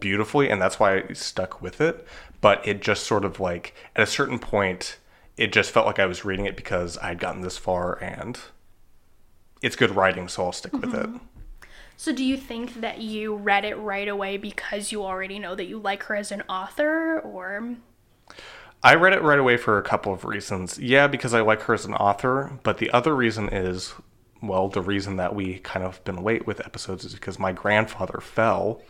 [0.00, 2.06] beautifully, and that's why I stuck with it.
[2.40, 4.98] But it just sort of like at a certain point,
[5.36, 8.38] it just felt like I was reading it because I had gotten this far, and
[9.62, 11.08] it's good writing, so I'll stick with it.
[11.96, 15.64] So, do you think that you read it right away because you already know that
[15.64, 17.76] you like her as an author, or
[18.82, 20.78] I read it right away for a couple of reasons.
[20.78, 23.94] Yeah, because I like her as an author, but the other reason is,
[24.42, 28.20] well, the reason that we kind of been late with episodes is because my grandfather
[28.20, 28.82] fell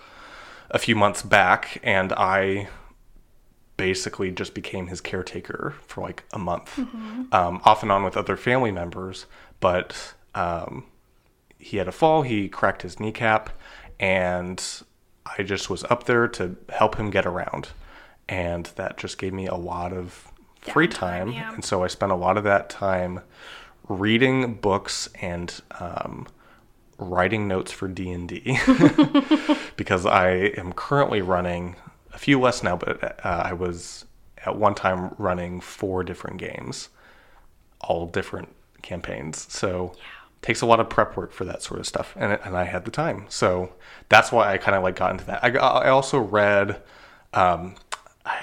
[0.71, 2.69] a few months back, and I
[3.77, 6.79] basically just became his caretaker for like a month,
[7.33, 9.27] um, off and on with other family members.
[9.61, 10.85] But um,
[11.59, 13.51] he had a fall, he cracked his kneecap,
[13.99, 14.63] and
[15.39, 17.71] I just was up there to help him get around.
[18.29, 21.33] And that just gave me a lot of free time.
[21.33, 21.55] yeah.
[21.55, 23.21] And so I spent a lot of that time
[23.89, 26.27] reading books and um,
[26.99, 28.59] writing notes for D&D
[29.77, 31.77] because I am currently running
[32.13, 34.05] a few less now, but uh, I was
[34.45, 36.89] at one time running four different games,
[37.81, 38.49] all different
[38.83, 39.47] campaigns.
[39.53, 39.93] So
[40.43, 42.85] takes a lot of prep work for that sort of stuff, and and I had
[42.85, 43.73] the time, so
[44.09, 45.45] that's why I kind of like got into that.
[45.45, 46.81] I, I also read.
[47.33, 47.75] Um,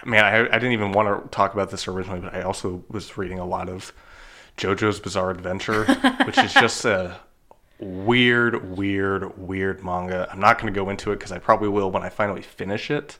[0.05, 3.17] man, I, I didn't even want to talk about this originally, but I also was
[3.17, 3.91] reading a lot of
[4.57, 5.85] JoJo's Bizarre Adventure,
[6.25, 7.19] which is just a
[7.79, 10.27] weird, weird, weird manga.
[10.31, 12.89] I'm not going to go into it because I probably will when I finally finish
[12.91, 13.17] it.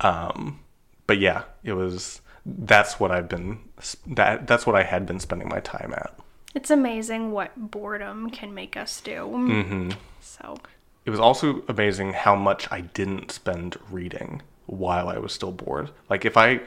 [0.00, 0.60] Um,
[1.06, 2.20] but yeah, it was.
[2.44, 3.60] That's what I've been.
[4.06, 6.18] That that's what I had been spending my time at.
[6.54, 9.12] It's amazing what boredom can make us do.
[9.12, 9.90] Mm-hmm.
[10.20, 10.58] So,
[11.04, 15.90] It was also amazing how much I didn't spend reading while I was still bored.
[16.08, 16.60] Like if I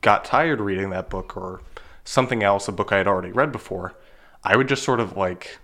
[0.00, 1.62] got tired reading that book or
[2.04, 3.94] something else, a book I had already read before,
[4.44, 5.58] I would just sort of like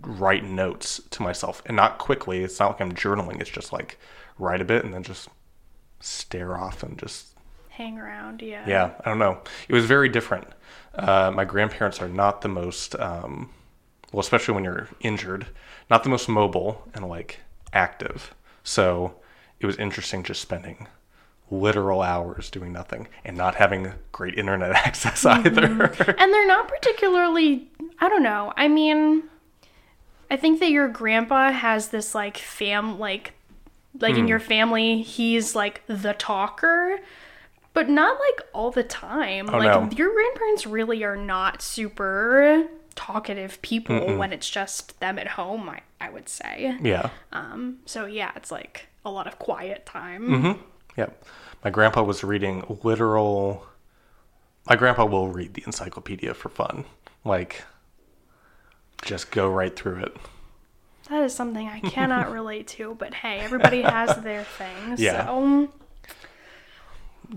[0.00, 2.42] write notes to myself and not quickly.
[2.42, 3.40] It's not like I'm journaling.
[3.40, 3.98] It's just like
[4.38, 5.28] write a bit and then just
[6.00, 7.34] stare off and just
[7.70, 8.64] hang around, yeah.
[8.68, 9.40] yeah, I don't know.
[9.68, 10.46] It was very different.
[10.96, 13.50] Uh, my grandparents are not the most, um,
[14.12, 15.46] well, especially when you're injured,
[15.90, 17.40] not the most mobile and like
[17.72, 18.34] active.
[18.62, 19.16] So
[19.60, 20.86] it was interesting just spending
[21.50, 25.64] literal hours doing nothing and not having great internet access either.
[26.18, 27.68] And they're not particularly,
[27.98, 28.52] I don't know.
[28.56, 29.24] I mean,
[30.30, 33.32] I think that your grandpa has this like fam like
[34.00, 34.20] like Hmm.
[34.20, 36.98] in your family, he's like the talker,
[37.74, 39.46] but not like all the time.
[39.46, 39.90] like Oh, no.
[39.96, 45.80] your grandparents really are not super talkative people when it's just them at home, I,
[46.00, 46.78] I would say.
[46.82, 47.10] yeah.
[47.32, 50.28] Um so yeah, it's like a lot of quiet time.
[50.28, 50.62] Mm-hmm.
[50.96, 51.24] Yep.
[51.64, 53.66] My grandpa was reading literal
[54.68, 56.84] My grandpa will read the encyclopedia for fun.
[57.24, 57.64] Like,
[59.02, 60.16] just go right through it.
[61.10, 64.94] That is something I cannot relate to, but hey, everybody has their thing.
[64.96, 65.26] Yeah.
[65.26, 65.68] So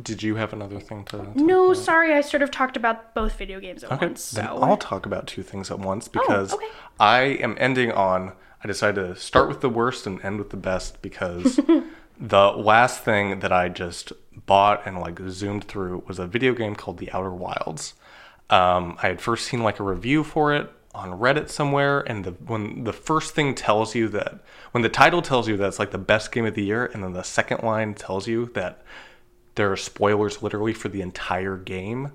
[0.02, 1.18] Did you have another thing to?
[1.18, 4.32] to no, sorry, I sort of talked about both video games at Okay, once.
[4.32, 6.68] then I'll talk about two things at once because okay.
[7.00, 8.34] I am ending on.
[8.64, 11.60] I decided to start with the worst and end with the best because
[12.20, 14.12] the last thing that I just
[14.46, 17.94] bought and like zoomed through was a video game called The Outer Wilds.
[18.50, 22.32] Um, I had first seen like a review for it on Reddit somewhere, and the
[22.32, 24.40] when the first thing tells you that
[24.72, 27.04] when the title tells you that it's like the best game of the year, and
[27.04, 28.82] then the second line tells you that
[29.58, 32.14] there are spoilers literally for the entire game,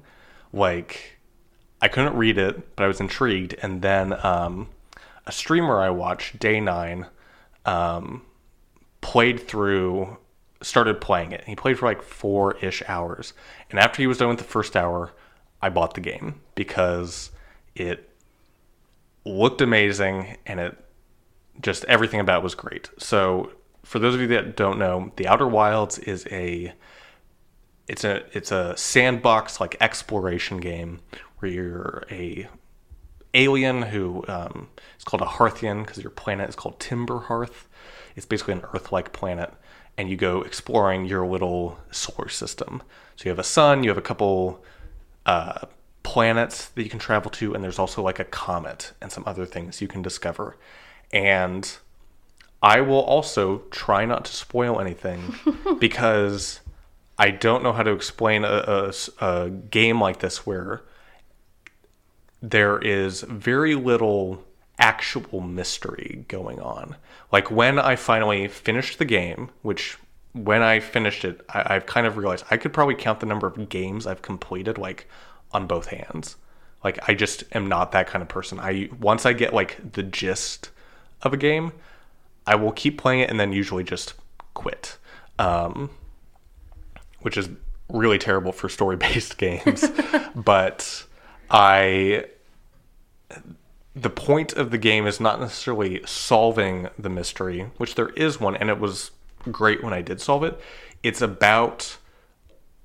[0.53, 1.18] like
[1.82, 3.55] I couldn't read it, but I was intrigued.
[3.61, 4.68] And then um,
[5.26, 7.09] a streamer I watched, Day9,
[7.66, 8.22] um,
[9.01, 10.16] played through,
[10.62, 11.45] started playing it.
[11.45, 13.34] He played for like four ish hours.
[13.70, 15.12] And after he was done with the first hour,
[15.61, 17.32] I bought the game because
[17.74, 18.09] it
[19.24, 20.78] looked amazing and it
[21.61, 22.90] just everything about it was great.
[22.99, 26.72] So, for those of you that don't know, The Outer Wilds is a
[27.89, 31.01] it's a it's a sandbox like exploration game
[31.39, 32.49] where you're a
[33.35, 37.68] alien who um, it's called a Hearthian because your planet is called Timber Hearth.
[38.14, 39.53] It's basically an Earth-like planet,
[39.97, 42.83] and you go exploring your little solar system.
[43.16, 44.62] So you have a sun, you have a couple
[45.24, 45.66] uh,
[46.03, 49.47] planets that you can travel to, and there's also like a comet and some other
[49.47, 50.57] things you can discover.
[51.11, 51.70] And
[52.62, 55.35] I will also try not to spoil anything
[55.78, 56.61] because
[57.18, 60.82] I don't know how to explain a game like this where
[62.40, 64.44] there is very little
[64.78, 66.96] actual mystery going on.
[67.30, 69.96] Like when I finally finished the game, which
[70.32, 73.46] when I finished it, I, I've kind of realized I could probably count the number
[73.46, 75.08] of games I've completed like
[75.52, 76.36] on both hands.
[76.82, 78.58] Like I just am not that kind of person.
[78.58, 80.70] I once I get like the gist
[81.22, 81.72] of a game,
[82.46, 84.14] I will keep playing it and then usually just
[84.54, 84.98] quit.
[85.38, 85.90] Um,
[87.23, 87.49] which is
[87.89, 89.85] really terrible for story based games.
[90.35, 91.05] but
[91.51, 92.27] I
[93.95, 98.57] the point of the game is not necessarily solving the mystery, which there is one,
[98.57, 99.11] and it was
[99.51, 100.59] great when I did solve it.
[101.03, 101.99] It's about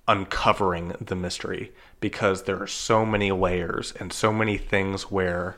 [0.08, 5.58] uncovering the mystery because there are so many layers and so many things where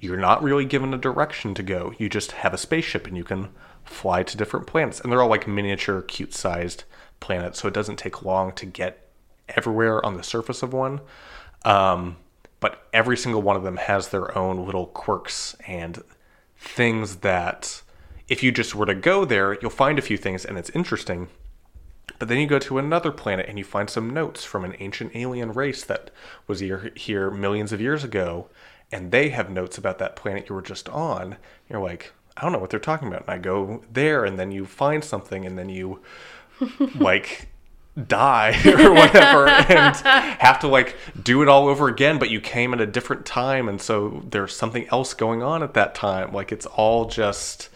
[0.00, 1.92] you're not really given a direction to go.
[1.98, 3.50] You just have a spaceship and you can
[3.84, 5.00] fly to different planets.
[5.00, 6.84] And they're all like miniature, cute sized
[7.20, 9.08] planets, so it doesn't take long to get
[9.48, 11.00] everywhere on the surface of one.
[11.64, 12.16] Um,
[12.60, 16.02] but every single one of them has their own little quirks and
[16.56, 17.82] things that
[18.28, 21.28] if you just were to go there, you'll find a few things and it's interesting.
[22.18, 25.14] But then you go to another planet and you find some notes from an ancient
[25.14, 26.10] alien race that
[26.46, 28.48] was here, here millions of years ago,
[28.90, 31.36] and they have notes about that planet you were just on.
[31.68, 33.22] You're like, I don't know what they're talking about.
[33.22, 36.00] And I go there, and then you find something, and then you
[36.96, 37.48] like
[38.06, 39.96] die or whatever and
[40.40, 43.68] have to like do it all over again but you came at a different time
[43.68, 46.32] and so there's something else going on at that time.
[46.32, 47.70] Like it's all just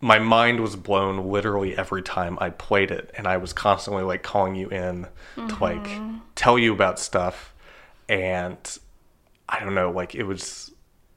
[0.00, 4.22] my mind was blown literally every time I played it and I was constantly like
[4.22, 6.18] calling you in to like mm-hmm.
[6.34, 7.54] tell you about stuff
[8.08, 8.58] and
[9.48, 10.70] I don't know like it was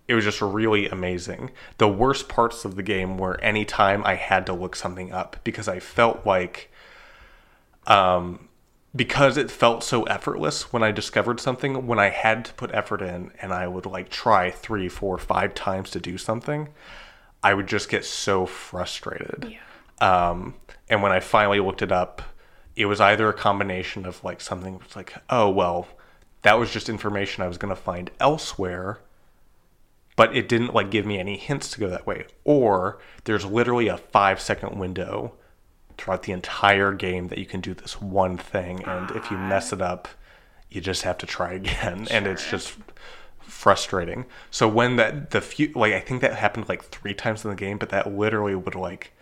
[0.08, 1.52] it was just really amazing.
[1.78, 5.38] The worst parts of the game were any time I had to look something up
[5.44, 6.72] because I felt like
[7.86, 8.48] um
[8.96, 13.02] because it felt so effortless when I discovered something, when I had to put effort
[13.02, 16.70] in and I would like try three, four, five times to do something,
[17.44, 19.52] I would just get so frustrated.
[19.52, 20.30] Yeah.
[20.30, 20.56] Um,
[20.90, 22.22] and when I finally looked it up,
[22.76, 25.88] it was either a combination of like something was like, oh, well,
[26.42, 29.00] that was just information I was going to find elsewhere,
[30.18, 32.26] but it didn't like give me any hints to go that way.
[32.44, 35.36] Or there's literally a five second window
[35.98, 38.84] throughout the entire game that you can do this one thing.
[38.84, 40.10] And if you mess it up,
[40.70, 42.08] you just have to try again.
[42.12, 42.76] And it's just
[43.40, 44.26] frustrating.
[44.52, 47.56] So when that the few like I think that happened like three times in the
[47.56, 49.14] game, but that literally would like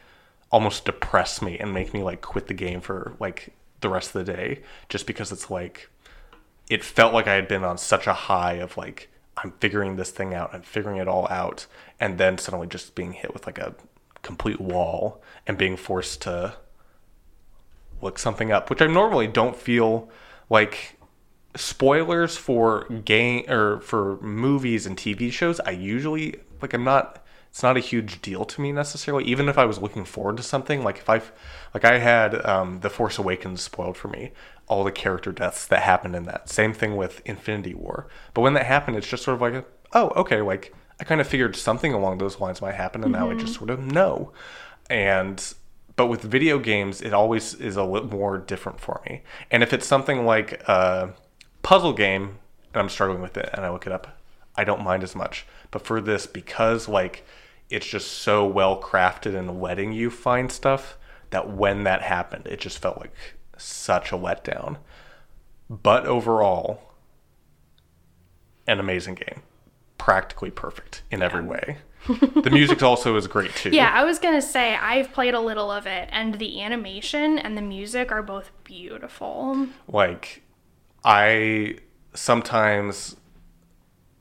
[0.49, 4.25] almost depress me and make me like quit the game for like the rest of
[4.25, 5.89] the day just because it's like
[6.69, 10.11] it felt like I had been on such a high of like I'm figuring this
[10.11, 11.67] thing out, I'm figuring it all out,
[11.99, 13.75] and then suddenly just being hit with like a
[14.21, 16.55] complete wall and being forced to
[18.01, 20.09] look something up, which I normally don't feel
[20.49, 20.97] like
[21.55, 25.59] spoilers for game or for movies and TV shows.
[25.61, 27.24] I usually like I'm not
[27.55, 29.23] it's not a huge deal to me necessarily.
[29.23, 31.21] Even if I was looking forward to something, like if I,
[31.73, 34.33] like I had um, the Force Awakens spoiled for me,
[34.67, 36.49] all the character deaths that happened in that.
[36.49, 38.09] Same thing with Infinity War.
[38.33, 41.21] But when that happened, it's just sort of like, a, oh, okay, like I kind
[41.21, 44.33] of figured something along those lines might happen, and now I just sort of know.
[44.89, 45.41] And
[45.95, 49.23] but with video games, it always is a little more different for me.
[49.49, 51.13] And if it's something like a
[51.63, 52.39] puzzle game,
[52.73, 54.19] and I'm struggling with it, and I look it up,
[54.57, 55.45] I don't mind as much.
[55.71, 57.23] But for this, because like
[57.69, 60.97] it's just so well crafted and letting you find stuff
[61.31, 63.13] that when that happened, it just felt like
[63.57, 64.77] such a letdown.
[65.69, 66.93] But overall,
[68.67, 69.41] an amazing game.
[69.97, 71.77] Practically perfect in every way.
[72.07, 73.71] the music also is great too.
[73.71, 77.57] Yeah, I was gonna say I've played a little of it, and the animation and
[77.57, 79.67] the music are both beautiful.
[79.87, 80.43] Like,
[81.03, 81.77] I
[82.13, 83.15] sometimes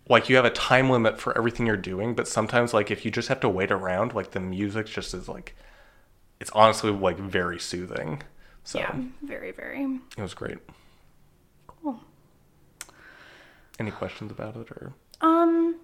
[0.08, 3.10] like you have a time limit for everything you're doing, but sometimes like if you
[3.10, 5.54] just have to wait around, like the music just is like
[6.40, 8.22] it's honestly like very soothing.
[8.64, 9.84] So Yeah, very, very
[10.16, 10.58] it was great.
[11.66, 12.00] cool.
[13.78, 15.76] Any questions about it or Um,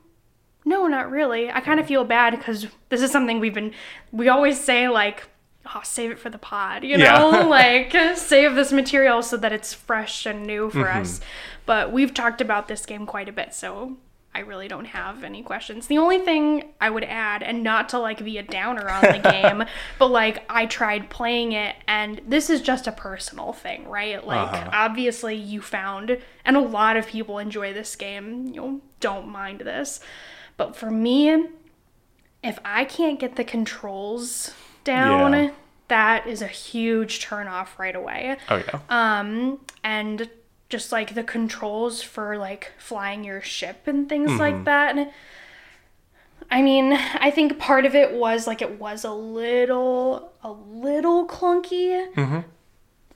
[0.64, 1.50] no, not really.
[1.50, 3.72] I kind of feel bad because this is something we've been.
[4.12, 5.24] We always say like,
[5.74, 7.18] "Oh, save it for the pod," you Yeah.
[7.18, 11.00] know, like save this material so that it's fresh and new for Mm-hmm.
[11.00, 11.20] us.
[11.66, 13.96] But we've talked about this game quite a bit, so
[14.32, 15.88] I really don't have any questions.
[15.88, 19.18] The only thing I would add, and not to like be a downer on the
[19.18, 19.64] game,
[19.98, 24.24] but like I tried playing it, and this is just a personal thing, right?
[24.24, 24.70] Like Uh-huh.
[24.72, 28.46] obviously you found, and a lot of people enjoy this game.
[28.48, 29.98] You know, don't mind this,
[30.56, 31.46] but for me,
[32.42, 34.54] if I can't get the controls
[34.84, 35.50] down, Yeah.
[35.88, 38.78] that is a huge turn off right away Oh yeah.
[38.88, 40.30] um and
[40.70, 44.64] just like the controls for like flying your ship and things like mm-hmm.
[44.64, 44.96] that.
[44.96, 45.10] And
[46.52, 51.24] i mean i think part of it was like it was a little a little
[51.28, 52.40] clunky mm-hmm.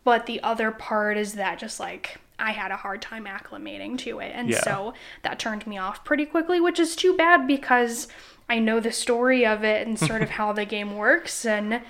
[0.05, 4.21] but the other part is that just like i had a hard time acclimating to
[4.21, 4.31] it.
[4.35, 4.61] And Yeah.
[4.61, 8.07] so that turned me off pretty quickly which is too bad because
[8.49, 11.45] i know the story of it and sort of how the game works.
[11.45, 11.81] And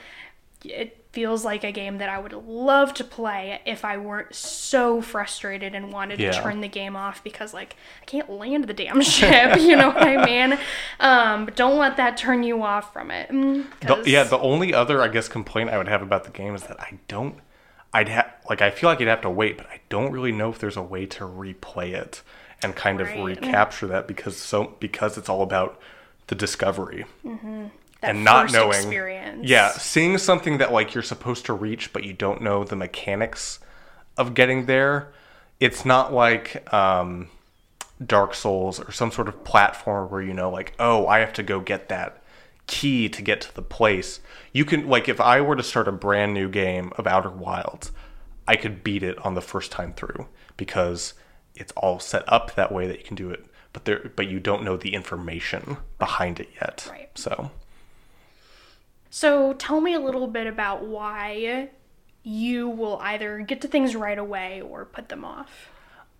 [0.64, 5.00] it feels like a game that I would love to play if I weren't so
[5.00, 6.32] frustrated and wanted Yeah.
[6.32, 9.88] to turn the game off because like I can't land the damn ship, you know
[9.90, 10.58] what I mean?
[11.00, 13.30] Um, but don't let that turn you off from it.
[13.30, 16.54] Mm, The, yeah, the only other I guess complaint I would have about the game
[16.54, 17.36] is that I don't
[17.92, 20.50] I'd have like I feel like you'd have to wait, but I don't really know
[20.50, 22.22] if there's a way to replay it
[22.60, 25.78] and kind of recapture that because so because it's all about
[26.26, 27.04] the discovery.
[28.04, 29.48] That and not knowing experience.
[29.48, 33.58] Yeah, seeing something that like you're supposed to reach but you don't know the mechanics
[34.16, 35.12] of getting there.
[35.60, 37.28] It's not like um
[38.04, 41.42] Dark Souls or some sort of platform where you know like, "Oh, I have to
[41.42, 42.22] go get that
[42.66, 44.20] key to get to the place."
[44.52, 47.92] You can like if I were to start a brand new game of Outer Wilds,
[48.46, 50.26] I could beat it on the first time through
[50.56, 51.14] because
[51.54, 54.40] it's all set up that way that you can do it, but there but you
[54.40, 56.88] don't know the information behind it yet.
[56.90, 57.10] Right.
[57.16, 57.50] So,
[59.14, 61.68] So tell me a little bit about why
[62.24, 65.70] you will either get to things right away or put them off.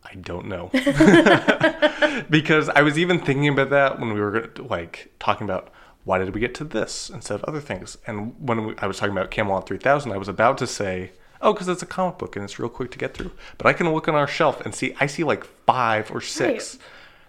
[0.05, 0.71] I don't know.
[2.31, 5.73] because I was even thinking about that when we were like talking about
[6.05, 7.99] why did we get to this instead of other things.
[8.07, 11.53] And when we, I was talking about Camelot 3000, I was about to say, oh,
[11.53, 13.33] because it's a comic book and it's real quick to get through.
[13.59, 16.79] But I can look on our shelf and see, I see like five or six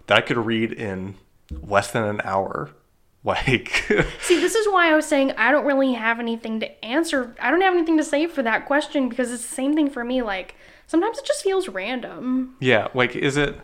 [0.05, 1.15] that I could read in
[1.49, 2.69] less than an hour.
[3.25, 3.69] Like,
[4.21, 7.35] See, this is why I was saying I don't really have anything to answer.
[7.41, 10.03] I don't have anything to say for that question because it's the same thing for
[10.03, 10.21] me.
[10.21, 10.55] Like,
[10.85, 12.55] sometimes it just feels random.
[12.59, 13.59] Yeah, like is it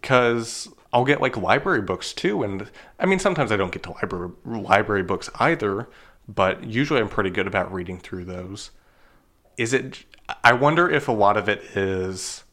[0.00, 3.92] cuz I'll get like library books too and I mean sometimes I don't get to
[3.92, 5.88] library library books either,
[6.26, 8.70] but usually I'm pretty good about reading through those.
[9.58, 10.04] Is it
[10.42, 12.44] I wonder if a lot of it is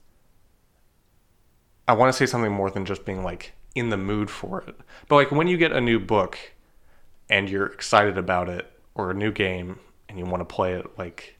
[1.89, 4.75] I want to say something more than just being like in the mood for it.
[5.07, 6.37] But like when you get a new book
[7.31, 10.85] and you're excited about it or a new game and you want to play it
[10.99, 11.39] like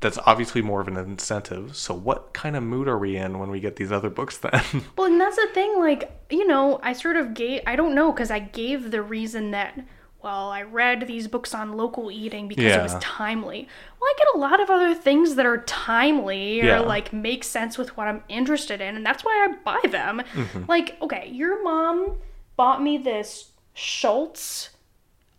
[0.00, 1.76] that's obviously more of an incentive.
[1.76, 4.60] So what kind of mood are we in when we get these other books then?
[4.98, 5.78] Well, and that's the thing.
[5.78, 9.52] Like, you know, I sort of gave, I don't know, because I gave the reason
[9.52, 9.78] that,
[10.24, 13.68] well, I read these books on local eating because it was timely.
[14.00, 16.80] Well, I get a lot of other things that are timely or Yeah.
[16.80, 20.22] like make sense with what I'm interested in, and that's why I buy them.
[20.32, 20.64] Mm-hmm.
[20.66, 22.16] Like, okay, your mom
[22.56, 24.70] bought me this Schulz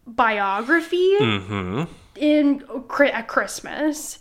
[0.05, 1.87] biography mhm.
[2.15, 2.63] in
[3.11, 4.19] at Christmas.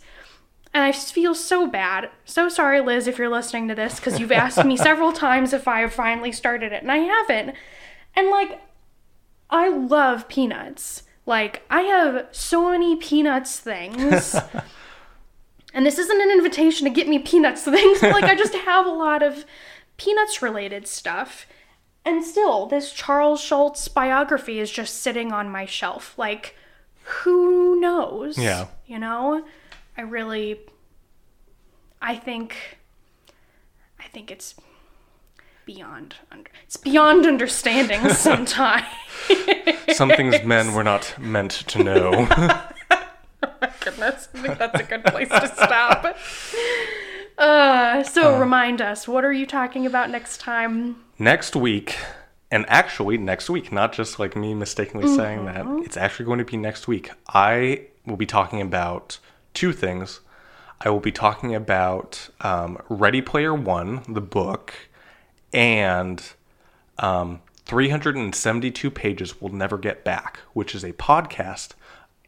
[0.73, 2.09] And I feel so bad.
[2.25, 5.67] So sorry, Liz, if you're listening to this, because you've asked me several times if
[5.67, 7.55] I have finally started it, and I haven't.
[8.15, 8.59] And like,
[9.49, 11.03] I love peanuts.
[11.25, 14.35] Like, I have so many peanuts things.
[15.73, 18.85] and this isn't an invitation to get me peanuts things, but like, I just have
[18.85, 19.45] a lot of
[19.97, 21.47] peanuts related stuff.
[22.03, 26.13] And still, this Charles Schulz biography is just sitting on my shelf.
[26.17, 26.55] Like,
[27.03, 28.37] who knows?
[28.37, 28.67] Yeah.
[28.85, 29.43] You know?
[29.97, 30.59] I really.
[32.01, 32.77] I think.
[33.99, 34.53] I think it's
[35.65, 38.85] beyond under, it's beyond understanding sometimes.
[39.93, 42.11] Some things men were not meant to know.
[43.81, 46.17] Goodness, I think that's a good place to stop.
[47.37, 50.97] Uh, so remind us, what are you talking about next time?
[51.17, 51.97] next week,
[52.51, 56.45] and actually next week, not just like me mistakenly saying that, it's actually going to
[56.45, 57.11] be next week.
[57.27, 59.17] I will be talking about
[59.53, 60.19] two things.
[60.81, 64.73] I will be talking about um, Ready Player One, the book,
[65.55, 66.21] and
[66.99, 71.71] um, 372 Pages We'll Never Get Back, which is a podcast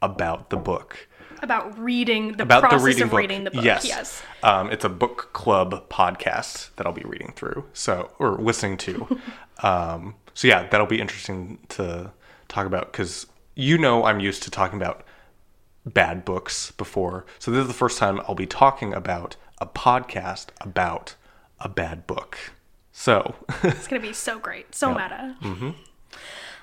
[0.01, 1.07] about the book.
[1.43, 3.19] About reading the About process the reading of book.
[3.19, 3.63] reading the book.
[3.63, 3.85] Yes.
[3.85, 4.23] yes.
[4.41, 9.19] Um, it's a book club podcast that I'll be reading through, so or listening to.
[9.63, 12.11] um, so yeah, that'll be interesting to
[12.47, 15.03] talk about because you know I'm used to talking about
[15.85, 20.47] bad books before, so this is the first time I'll be talking about a podcast
[20.61, 21.15] about
[21.59, 22.37] a bad book.
[22.97, 25.35] So It's gonna be so great, so meta.
[25.43, 25.69] Mm-hmm.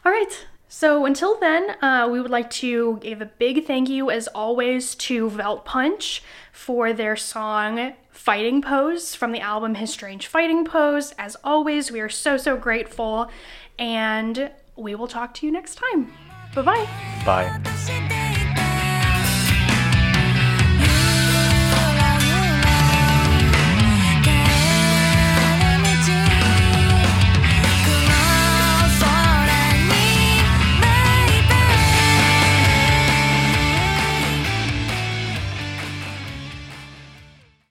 [0.04, 0.46] right.
[0.66, 4.96] So until then, uh, we would like to give a big thank you, as always,
[4.96, 11.12] to Velt Punch for their song "Fighting Pose" from the album His Strange Fighting Pose.
[11.12, 13.30] As always, we are so so grateful,
[13.78, 16.12] and we will talk to you next time.
[16.52, 16.88] Bye bye.
[17.24, 17.60] bye.
[17.76, 18.23] Sit there